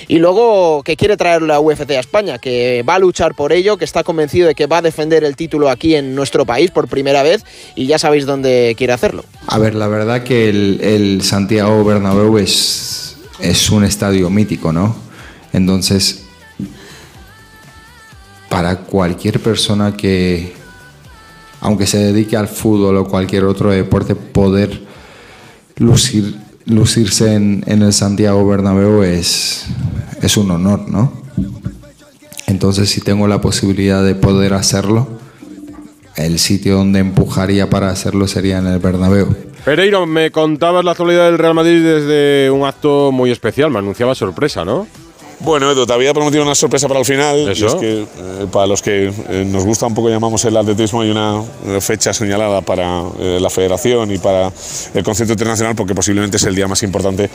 Y 0.08 0.20
luego 0.20 0.84
que 0.84 0.96
quiere 0.96 1.18
traer 1.18 1.42
la 1.42 1.60
UFC 1.60 1.92
a 1.92 2.00
España, 2.00 2.38
que 2.38 2.84
va 2.88 2.97
luchar 3.00 3.36
por 3.36 3.52
ello, 3.52 3.78
que 3.78 3.86
está 3.86 4.04
convencido 4.04 4.48
de 4.48 4.56
que 4.56 4.68
va 4.68 4.78
a 4.78 4.82
defender 4.82 5.24
el 5.24 5.36
título 5.36 5.70
aquí 5.70 5.96
en 5.96 6.16
nuestro 6.16 6.46
país 6.46 6.72
por 6.72 6.88
primera 6.88 7.24
vez 7.24 7.44
y 7.76 7.88
ya 7.88 8.00
sabéis 8.00 8.26
dónde 8.26 8.76
quiere 8.78 8.94
hacerlo. 8.94 9.24
A 9.48 9.58
ver, 9.58 9.76
la 9.76 9.88
verdad 9.88 10.24
que 10.24 10.50
el, 10.50 10.80
el 10.82 11.22
Santiago 11.22 11.84
Bernabéu 11.84 12.38
es, 12.38 13.18
es 13.40 13.70
un 13.70 13.84
estadio 13.84 14.30
mítico, 14.30 14.72
¿no? 14.74 14.96
Entonces, 15.54 16.24
para 18.50 18.78
cualquier 18.78 19.40
persona 19.40 19.96
que, 19.96 20.54
aunque 21.62 21.88
se 21.88 21.98
dedique 21.98 22.38
al 22.38 22.48
fútbol 22.48 22.98
o 22.98 23.08
cualquier 23.08 23.44
otro 23.46 23.72
deporte, 23.72 24.16
poder 24.16 24.86
lucir, 25.78 26.38
lucirse 26.66 27.34
en, 27.34 27.64
en 27.68 27.82
el 27.82 27.94
Santiago 27.94 28.46
Bernabéu 28.48 29.04
es, 29.04 29.66
es 30.22 30.38
un 30.38 30.52
honor, 30.52 30.90
¿no? 30.90 31.12
Entonces, 32.48 32.90
si 32.90 33.02
tengo 33.02 33.28
la 33.28 33.40
posibilidad 33.42 34.04
de 34.04 34.16
poder 34.16 34.54
hacerlo, 34.54 35.08
el 36.16 36.40
sitio 36.40 36.78
donde 36.78 37.00
empujaría 37.00 37.70
para 37.70 37.90
hacerlo 37.90 38.28
sería 38.28 38.58
en 38.58 38.68
el 38.68 38.80
Bernabéu. 38.80 39.36
Pereiro, 39.64 40.06
me 40.06 40.32
contabas 40.32 40.84
la 40.84 40.92
actualidad 40.92 41.26
del 41.26 41.38
Real 41.38 41.54
Madrid 41.54 41.84
desde 41.84 42.50
un 42.50 42.66
acto 42.66 43.12
muy 43.12 43.32
especial, 43.32 43.70
me 43.70 43.80
anunciaba 43.80 44.16
sorpresa, 44.16 44.64
¿no? 44.64 44.88
Bueno, 45.40 45.72
Edu, 45.72 45.86
te 45.86 45.94
había 45.94 46.16
prometido 46.16 46.42
una 46.44 46.56
sorpresa 46.56 46.88
para 46.88 47.00
el 47.00 47.06
final. 47.06 47.38
y 47.38 47.52
¿Eso? 47.52 47.68
es 47.68 47.76
que 47.76 48.02
eh, 48.02 48.48
para 48.52 48.66
los 48.66 48.82
que 48.82 49.14
eh, 49.30 49.46
nos 49.46 49.66
gusta 49.66 49.86
un 49.86 49.94
poco, 49.94 50.10
llamamos 50.10 50.44
el 50.46 50.58
atletismo, 50.58 51.02
hay 51.02 51.12
una 51.12 51.44
eh, 51.68 51.80
fecha 51.80 52.12
señalada 52.12 52.62
para 52.62 53.04
eh, 53.20 53.38
la 53.40 53.50
federación 53.52 54.12
y 54.12 54.18
para 54.18 54.52
el 54.96 55.04
concepto 55.04 55.34
internacional, 55.34 55.76
porque 55.76 55.94
posiblemente 55.94 56.38
es 56.38 56.44
el 56.44 56.56
día 56.56 56.68
más 56.68 56.82
importante 56.82 57.30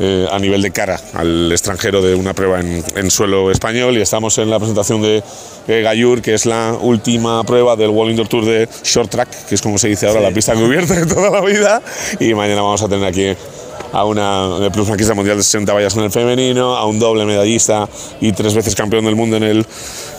eh, 0.00 0.26
a 0.28 0.38
nivel 0.40 0.62
de 0.62 0.72
cara 0.72 1.00
al 1.12 1.52
extranjero 1.52 2.02
de 2.02 2.16
una 2.16 2.34
prueba 2.34 2.58
en, 2.60 2.82
en 2.96 3.10
suelo 3.10 3.52
español. 3.52 3.96
Y 3.96 4.00
estamos 4.00 4.36
en 4.38 4.50
la 4.50 4.58
presentación 4.58 5.00
de 5.00 5.22
eh, 5.68 5.80
Gayur, 5.82 6.22
que 6.22 6.34
es 6.34 6.46
la 6.46 6.76
última 6.80 7.44
prueba 7.44 7.76
del 7.76 7.90
World 7.90 8.10
Indoor 8.10 8.28
Tour 8.28 8.44
de 8.46 8.68
Short 8.82 9.10
Track, 9.10 9.46
que 9.48 9.54
es 9.54 9.62
como 9.62 9.78
se 9.78 9.86
dice 9.86 10.08
ahora, 10.08 10.20
la 10.20 10.32
pista 10.32 10.54
cubierta 10.54 10.94
de 10.94 11.06
toda 11.06 11.30
la 11.30 11.40
vida. 11.40 11.80
Y 12.18 12.34
mañana 12.34 12.62
vamos 12.62 12.82
a 12.82 12.88
tener 12.88 13.04
aquí 13.04 13.32
a 13.94 14.04
una 14.04 14.58
eh, 14.60 14.70
plusmarquista 14.72 15.14
mundial 15.14 15.36
de 15.36 15.42
60 15.44 15.72
vallas 15.72 15.96
en 15.96 16.02
el 16.02 16.10
femenino, 16.10 16.76
a 16.76 16.84
un 16.86 16.98
doble 16.98 17.24
medallista 17.24 17.88
y 18.20 18.32
tres 18.32 18.54
veces 18.54 18.74
campeón 18.74 19.04
del 19.04 19.14
mundo 19.14 19.36
en 19.36 19.44
el, 19.44 19.66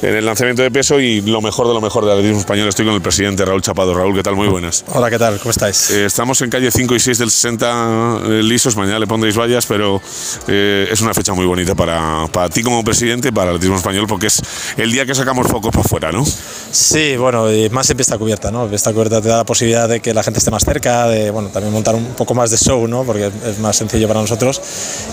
en 0.02 0.16
el 0.16 0.26
lanzamiento 0.26 0.62
de 0.62 0.72
peso 0.72 1.00
y 1.00 1.22
lo 1.22 1.42
mejor 1.42 1.68
de 1.68 1.74
lo 1.74 1.82
mejor 1.82 2.06
del 2.06 2.14
atletismo 2.14 2.40
español. 2.40 2.70
Estoy 2.70 2.86
con 2.86 2.96
el 2.96 3.02
presidente 3.02 3.44
Raúl 3.44 3.62
Chapado. 3.62 3.94
Raúl, 3.94 4.16
¿qué 4.16 4.24
tal? 4.24 4.36
Muy 4.36 4.48
buenas. 4.48 4.86
Hola, 4.94 5.10
¿qué 5.10 5.20
tal? 5.20 5.38
¿Cómo 5.40 5.52
estáis? 5.52 5.92
Eh, 5.92 6.06
estamos 6.06 6.42
en 6.42 6.50
calle 6.50 6.72
5 6.72 6.96
y 6.96 7.00
6 7.00 7.18
del 7.18 7.30
60 7.30 8.20
eh, 8.24 8.44
lisos, 8.44 8.78
mañana 8.78 9.00
le 9.00 9.08
pondréis 9.08 9.38
vallas, 9.38 9.66
pero 9.66 10.02
eh, 10.48 10.88
es 10.90 11.02
una 11.02 11.14
fecha 11.14 11.34
muy 11.34 11.46
bonita 11.46 11.76
para, 11.76 12.28
para 12.32 12.48
ti 12.50 12.64
como 12.64 12.82
presidente 12.84 13.28
y 13.28 13.32
para 13.32 13.52
el 13.52 13.58
atletismo 13.58 13.76
español 13.76 14.06
porque 14.08 14.28
es 14.28 14.42
el 14.78 14.92
día 14.92 15.06
que 15.06 15.14
sacamos 15.14 15.48
focos 15.48 15.72
para 15.72 15.82
afuera, 15.82 16.12
¿no? 16.12 16.24
Sí, 16.72 17.18
bueno, 17.18 17.52
y 17.52 17.70
más 17.70 17.90
en 17.90 17.98
pista 17.98 18.18
cubierta, 18.18 18.52
¿no? 18.52 18.68
Pista 18.68 18.94
cubierta 18.94 19.22
te 19.22 19.28
da 19.28 19.38
la 19.38 19.44
posibilidad 19.44 19.90
de 19.90 20.00
que 20.00 20.14
la 20.14 20.24
gente 20.24 20.40
esté 20.40 20.52
más 20.52 20.64
cerca, 20.64 21.08
de, 21.08 21.32
bueno, 21.32 21.50
también 21.50 21.74
montar 21.74 21.96
un 21.96 22.06
poco 22.16 22.34
más 22.34 22.52
de 22.52 22.58
show, 22.58 22.88
¿no? 22.88 23.04
Porque 23.04 23.28
es 23.28 23.60
más 23.60 23.65
sencillo 23.74 24.08
para 24.08 24.22
nosotros 24.22 24.62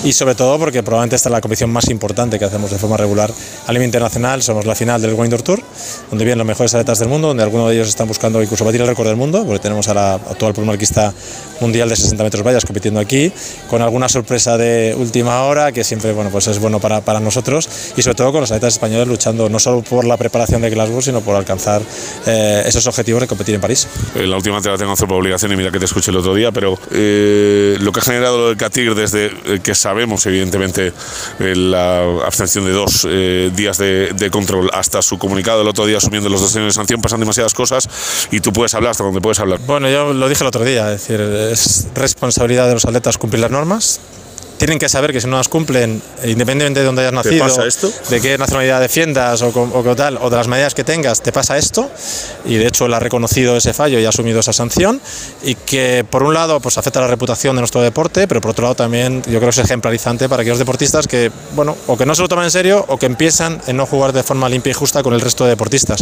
y 0.04 0.12
sobre 0.12 0.34
todo 0.34 0.58
porque 0.58 0.82
probablemente 0.82 1.16
esta 1.16 1.28
es 1.28 1.32
la 1.32 1.40
competición 1.40 1.70
más 1.70 1.88
importante 1.88 2.38
que 2.38 2.44
hacemos 2.44 2.70
de 2.70 2.78
forma 2.78 2.96
regular 2.96 3.32
a 3.66 3.72
nivel 3.72 3.86
internacional. 3.86 4.42
Somos 4.42 4.66
la 4.66 4.74
final 4.74 5.00
del 5.00 5.12
World 5.12 5.26
Indoor 5.26 5.42
Tour, 5.42 5.62
donde 6.10 6.24
vienen 6.24 6.38
los 6.38 6.46
mejores 6.46 6.74
atletas 6.74 6.98
del 6.98 7.08
mundo, 7.08 7.28
donde 7.28 7.42
algunos 7.42 7.68
de 7.68 7.74
ellos 7.74 7.88
están 7.88 8.08
buscando 8.08 8.42
incluso 8.42 8.64
batir 8.64 8.80
el 8.80 8.86
récord 8.86 9.06
del 9.06 9.16
mundo, 9.16 9.44
porque 9.44 9.60
tenemos 9.60 9.88
a 9.88 9.94
la 9.94 10.14
actual 10.14 10.52
plusmarquista 10.52 11.12
mundial 11.60 11.88
de 11.88 11.96
60 11.96 12.22
metros 12.24 12.44
vallas 12.44 12.64
compitiendo 12.64 13.00
aquí, 13.00 13.32
con 13.68 13.82
alguna 13.82 14.08
sorpresa 14.08 14.58
de 14.58 14.94
última 14.98 15.42
hora 15.44 15.72
que 15.72 15.84
siempre, 15.84 16.12
bueno, 16.12 16.30
pues 16.30 16.48
es 16.48 16.58
bueno 16.58 16.80
para, 16.80 17.00
para 17.00 17.20
nosotros 17.20 17.68
y 17.96 18.02
sobre 18.02 18.16
todo 18.16 18.32
con 18.32 18.40
los 18.40 18.50
atletas 18.50 18.74
españoles 18.74 19.06
luchando 19.06 19.48
no 19.48 19.58
solo 19.58 19.82
por 19.82 20.04
la 20.04 20.16
preparación 20.16 20.62
de 20.62 20.70
Glasgow, 20.70 21.02
sino 21.02 21.20
por 21.20 21.36
alcanzar 21.36 21.82
eh, 22.26 22.62
esos 22.66 22.86
objetivos 22.86 23.20
de 23.20 23.28
competir 23.28 23.54
en 23.54 23.60
París. 23.60 23.86
Eh, 24.14 24.26
la 24.26 24.36
última 24.36 24.60
te 24.60 24.68
la 24.68 24.76
tengo 24.76 24.92
hacer 24.92 25.08
por 25.08 25.18
obligación 25.18 25.52
y 25.52 25.56
mira 25.56 25.70
que 25.70 25.78
te 25.78 25.84
escuché 25.84 26.10
el 26.10 26.16
otro 26.16 26.34
día, 26.34 26.50
pero 26.52 26.78
eh, 26.90 27.76
lo 27.80 27.92
que 27.92 28.00
ha 28.00 28.02
generado 28.02 28.41
del 28.48 28.56
Catir 28.56 28.94
desde 28.94 29.26
eh, 29.26 29.60
que 29.62 29.74
sabemos, 29.74 30.24
evidentemente, 30.26 30.92
eh, 31.38 31.54
la 31.56 32.02
abstención 32.24 32.64
de 32.64 32.72
dos 32.72 33.06
eh, 33.08 33.50
días 33.54 33.78
de, 33.78 34.12
de 34.12 34.30
control 34.30 34.70
hasta 34.72 35.02
su 35.02 35.18
comunicado 35.18 35.62
el 35.62 35.68
otro 35.68 35.86
día 35.86 35.98
asumiendo 35.98 36.28
los 36.28 36.40
dos 36.40 36.54
años 36.56 36.68
de 36.68 36.72
sanción, 36.72 37.00
pasan 37.00 37.20
demasiadas 37.20 37.54
cosas 37.54 37.88
y 38.30 38.40
tú 38.40 38.52
puedes 38.52 38.74
hablar 38.74 38.92
hasta 38.92 39.04
donde 39.04 39.20
puedes 39.20 39.40
hablar. 39.40 39.60
Bueno, 39.66 39.88
yo 39.90 40.12
lo 40.12 40.28
dije 40.28 40.44
el 40.44 40.48
otro 40.48 40.64
día, 40.64 40.92
es 40.92 41.06
decir, 41.06 41.20
es 41.20 41.88
responsabilidad 41.94 42.68
de 42.68 42.74
los 42.74 42.84
atletas 42.84 43.18
cumplir 43.18 43.40
las 43.40 43.50
normas. 43.50 44.00
Tienen 44.62 44.78
que 44.78 44.88
saber 44.88 45.12
que 45.12 45.20
si 45.20 45.26
no 45.26 45.38
las 45.38 45.48
cumplen, 45.48 46.00
independientemente 46.22 46.78
de 46.78 46.86
dónde 46.86 47.02
hayas 47.02 47.12
nacido, 47.12 47.44
pasa 47.44 47.66
esto? 47.66 47.92
de 48.10 48.20
qué 48.20 48.38
nacionalidad 48.38 48.80
defiendas 48.80 49.42
o, 49.42 49.48
o 49.48 49.96
tal, 49.96 50.18
o 50.18 50.30
de 50.30 50.36
las 50.36 50.46
medidas 50.46 50.72
que 50.72 50.84
tengas, 50.84 51.20
te 51.20 51.32
pasa 51.32 51.58
esto. 51.58 51.90
Y 52.44 52.54
de 52.58 52.68
hecho 52.68 52.86
él 52.86 52.94
ha 52.94 53.00
reconocido 53.00 53.56
ese 53.56 53.74
fallo 53.74 53.98
y 53.98 54.04
ha 54.04 54.10
asumido 54.10 54.38
esa 54.38 54.52
sanción. 54.52 55.00
Y 55.42 55.56
que 55.56 56.04
por 56.08 56.22
un 56.22 56.32
lado 56.34 56.60
pues 56.60 56.78
afecta 56.78 57.00
a 57.00 57.02
la 57.02 57.08
reputación 57.08 57.56
de 57.56 57.60
nuestro 57.62 57.82
deporte, 57.82 58.28
pero 58.28 58.40
por 58.40 58.52
otro 58.52 58.62
lado 58.62 58.76
también 58.76 59.16
yo 59.22 59.40
creo 59.40 59.50
que 59.50 59.50
es 59.50 59.58
ejemplarizante 59.58 60.28
para 60.28 60.42
aquellos 60.42 60.58
deportistas 60.60 61.08
que, 61.08 61.32
bueno, 61.56 61.76
o 61.88 61.96
que 61.96 62.06
no 62.06 62.14
se 62.14 62.22
lo 62.22 62.28
toman 62.28 62.44
en 62.44 62.52
serio 62.52 62.84
o 62.86 62.98
que 62.98 63.06
empiezan 63.06 63.60
en 63.66 63.76
no 63.76 63.84
jugar 63.86 64.12
de 64.12 64.22
forma 64.22 64.48
limpia 64.48 64.70
y 64.70 64.74
justa 64.74 65.02
con 65.02 65.12
el 65.12 65.20
resto 65.20 65.42
de 65.42 65.50
deportistas. 65.50 65.98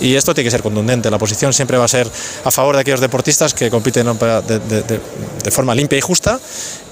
Y 0.00 0.16
esto 0.16 0.34
tiene 0.34 0.46
que 0.48 0.50
ser 0.50 0.62
contundente. 0.62 1.12
La 1.12 1.18
posición 1.18 1.52
siempre 1.52 1.78
va 1.78 1.84
a 1.84 1.88
ser 1.88 2.08
a 2.44 2.50
favor 2.50 2.74
de 2.74 2.80
aquellos 2.80 3.00
deportistas 3.00 3.54
que 3.54 3.70
compiten 3.70 4.06
de, 4.18 4.58
de- 4.58 4.82
de- 4.82 5.00
de 5.44 5.50
forma 5.52 5.74
limpia 5.76 5.96
y 5.96 6.00
justa 6.00 6.40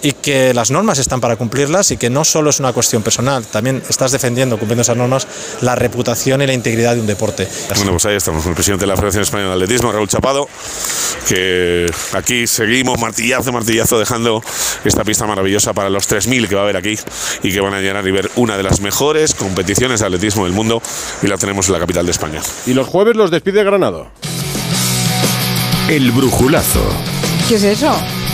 y 0.02 0.12
que 0.12 0.54
las 0.54 0.70
normas 0.70 0.98
están 0.98 1.20
para 1.20 1.36
cumplirlas 1.36 1.90
y 1.90 1.96
que 1.96 2.10
no 2.10 2.24
solo 2.24 2.50
es 2.50 2.60
una 2.60 2.72
cuestión 2.72 3.02
personal, 3.02 3.44
también 3.46 3.82
estás 3.88 4.12
defendiendo, 4.12 4.56
cumpliendo 4.56 4.82
esas 4.82 4.96
normas, 4.96 5.26
la 5.60 5.74
reputación 5.74 6.42
y 6.42 6.46
la 6.46 6.52
integridad 6.52 6.94
de 6.94 7.00
un 7.00 7.06
deporte. 7.06 7.48
Bueno, 7.76 7.92
pues 7.92 8.06
ahí 8.06 8.16
estamos 8.16 8.42
con 8.42 8.50
el 8.50 8.54
presidente 8.54 8.84
de 8.84 8.88
la 8.88 8.96
Federación 8.96 9.22
Española 9.22 9.50
de 9.50 9.64
Atletismo, 9.64 9.92
Raúl 9.92 10.08
Chapado, 10.08 10.48
que 11.28 11.90
aquí 12.12 12.46
seguimos 12.46 12.98
martillazo, 12.98 13.52
martillazo, 13.52 13.98
dejando 13.98 14.42
esta 14.84 15.04
pista 15.04 15.26
maravillosa 15.26 15.72
para 15.72 15.90
los 15.90 16.08
3.000 16.08 16.48
que 16.48 16.54
va 16.54 16.62
a 16.62 16.64
haber 16.64 16.76
aquí 16.76 16.98
y 17.42 17.52
que 17.52 17.60
van 17.60 17.74
a 17.74 17.80
llenar 17.80 18.06
y 18.06 18.10
ver 18.10 18.30
una 18.36 18.56
de 18.56 18.62
las 18.62 18.80
mejores 18.80 19.34
competiciones 19.34 20.00
de 20.00 20.06
atletismo 20.06 20.44
del 20.44 20.52
mundo 20.52 20.82
y 21.22 21.26
la 21.26 21.36
tenemos 21.36 21.66
en 21.66 21.72
la 21.74 21.80
capital 21.80 22.06
de 22.06 22.12
España. 22.12 22.40
Y 22.66 22.74
los 22.74 22.86
jueves 22.86 23.16
los 23.16 23.30
despide 23.30 23.64
Granado. 23.64 24.08
El 25.88 26.10
brujulazo 26.12 26.84
¿Qué 27.48 27.54
es 27.54 27.64
eso? 27.64 27.90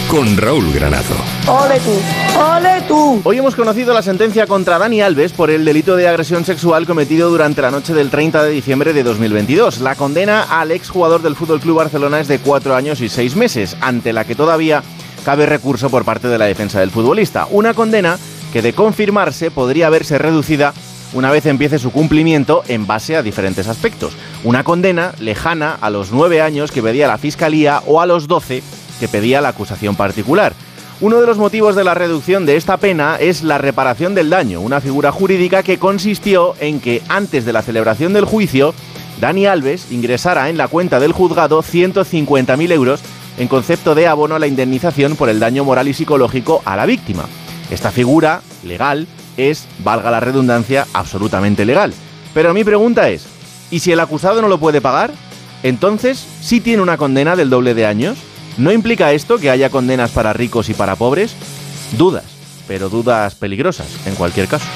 Con 0.08 0.36
Raúl 0.36 0.72
Granado. 0.72 1.14
¡Ole 1.46 1.80
tú! 1.80 2.38
¡Ole 2.38 2.82
tú! 2.88 3.20
Hoy 3.24 3.38
hemos 3.38 3.54
conocido 3.54 3.92
la 3.94 4.02
sentencia 4.02 4.46
contra 4.46 4.78
Dani 4.78 5.00
Alves 5.00 5.32
por 5.32 5.50
el 5.50 5.64
delito 5.64 5.96
de 5.96 6.08
agresión 6.08 6.44
sexual 6.44 6.86
cometido 6.86 7.30
durante 7.30 7.62
la 7.62 7.70
noche 7.70 7.94
del 7.94 8.10
30 8.10 8.42
de 8.44 8.50
diciembre 8.50 8.92
de 8.92 9.02
2022. 9.02 9.80
La 9.80 9.94
condena 9.94 10.42
al 10.42 10.70
exjugador 10.70 11.22
del 11.22 11.36
Fútbol 11.36 11.60
Club 11.60 11.78
Barcelona 11.78 12.20
es 12.20 12.28
de 12.28 12.38
cuatro 12.38 12.74
años 12.74 13.00
y 13.00 13.08
seis 13.08 13.36
meses, 13.36 13.76
ante 13.80 14.12
la 14.12 14.24
que 14.24 14.34
todavía 14.34 14.82
cabe 15.24 15.46
recurso 15.46 15.90
por 15.90 16.04
parte 16.04 16.28
de 16.28 16.38
la 16.38 16.46
defensa 16.46 16.80
del 16.80 16.90
futbolista. 16.90 17.46
Una 17.50 17.74
condena 17.74 18.18
que, 18.52 18.62
de 18.62 18.72
confirmarse, 18.72 19.50
podría 19.50 19.90
verse 19.90 20.18
reducida 20.18 20.74
una 21.14 21.30
vez 21.30 21.46
empiece 21.46 21.78
su 21.78 21.92
cumplimiento 21.92 22.64
en 22.66 22.86
base 22.86 23.16
a 23.16 23.22
diferentes 23.22 23.68
aspectos. 23.68 24.14
Una 24.42 24.64
condena 24.64 25.14
lejana 25.20 25.78
a 25.80 25.88
los 25.88 26.10
nueve 26.10 26.40
años 26.40 26.72
que 26.72 26.82
pedía 26.82 27.06
la 27.06 27.18
Fiscalía 27.18 27.82
o 27.86 28.00
a 28.00 28.06
los 28.06 28.26
doce 28.26 28.64
que 29.00 29.08
pedía 29.08 29.40
la 29.40 29.50
acusación 29.50 29.96
particular. 29.96 30.52
Uno 31.00 31.20
de 31.20 31.26
los 31.26 31.38
motivos 31.38 31.74
de 31.74 31.84
la 31.84 31.94
reducción 31.94 32.46
de 32.46 32.56
esta 32.56 32.76
pena 32.76 33.16
es 33.16 33.42
la 33.42 33.58
reparación 33.58 34.14
del 34.14 34.30
daño, 34.30 34.60
una 34.60 34.80
figura 34.80 35.10
jurídica 35.10 35.62
que 35.62 35.78
consistió 35.78 36.54
en 36.60 36.80
que 36.80 37.02
antes 37.08 37.44
de 37.44 37.52
la 37.52 37.62
celebración 37.62 38.12
del 38.12 38.24
juicio, 38.24 38.74
Dani 39.20 39.46
Alves 39.46 39.90
ingresara 39.90 40.48
en 40.48 40.56
la 40.56 40.68
cuenta 40.68 41.00
del 41.00 41.12
juzgado 41.12 41.62
150.000 41.62 42.72
euros 42.72 43.00
en 43.38 43.48
concepto 43.48 43.94
de 43.94 44.06
abono 44.06 44.36
a 44.36 44.38
la 44.38 44.46
indemnización 44.46 45.16
por 45.16 45.28
el 45.28 45.40
daño 45.40 45.64
moral 45.64 45.88
y 45.88 45.94
psicológico 45.94 46.62
a 46.64 46.76
la 46.76 46.86
víctima. 46.86 47.24
Esta 47.70 47.90
figura 47.90 48.42
legal 48.62 49.06
es, 49.36 49.66
valga 49.80 50.10
la 50.10 50.20
redundancia, 50.20 50.86
absolutamente 50.92 51.64
legal. 51.64 51.92
Pero 52.32 52.54
mi 52.54 52.64
pregunta 52.64 53.08
es, 53.08 53.26
¿y 53.70 53.80
si 53.80 53.92
el 53.92 54.00
acusado 54.00 54.40
no 54.40 54.48
lo 54.48 54.58
puede 54.58 54.80
pagar? 54.80 55.12
Entonces, 55.62 56.24
¿sí 56.40 56.60
tiene 56.60 56.82
una 56.82 56.96
condena 56.96 57.36
del 57.36 57.50
doble 57.50 57.74
de 57.74 57.86
años? 57.86 58.18
¿No 58.56 58.70
implica 58.72 59.12
esto 59.12 59.38
que 59.38 59.50
haya 59.50 59.70
condenas 59.70 60.10
para 60.12 60.32
ricos 60.32 60.68
y 60.68 60.74
para 60.74 60.96
pobres? 60.96 61.34
Dudas, 61.98 62.24
pero 62.68 62.88
dudas 62.88 63.34
peligrosas, 63.34 63.88
en 64.06 64.14
cualquier 64.14 64.46
caso. 64.46 64.66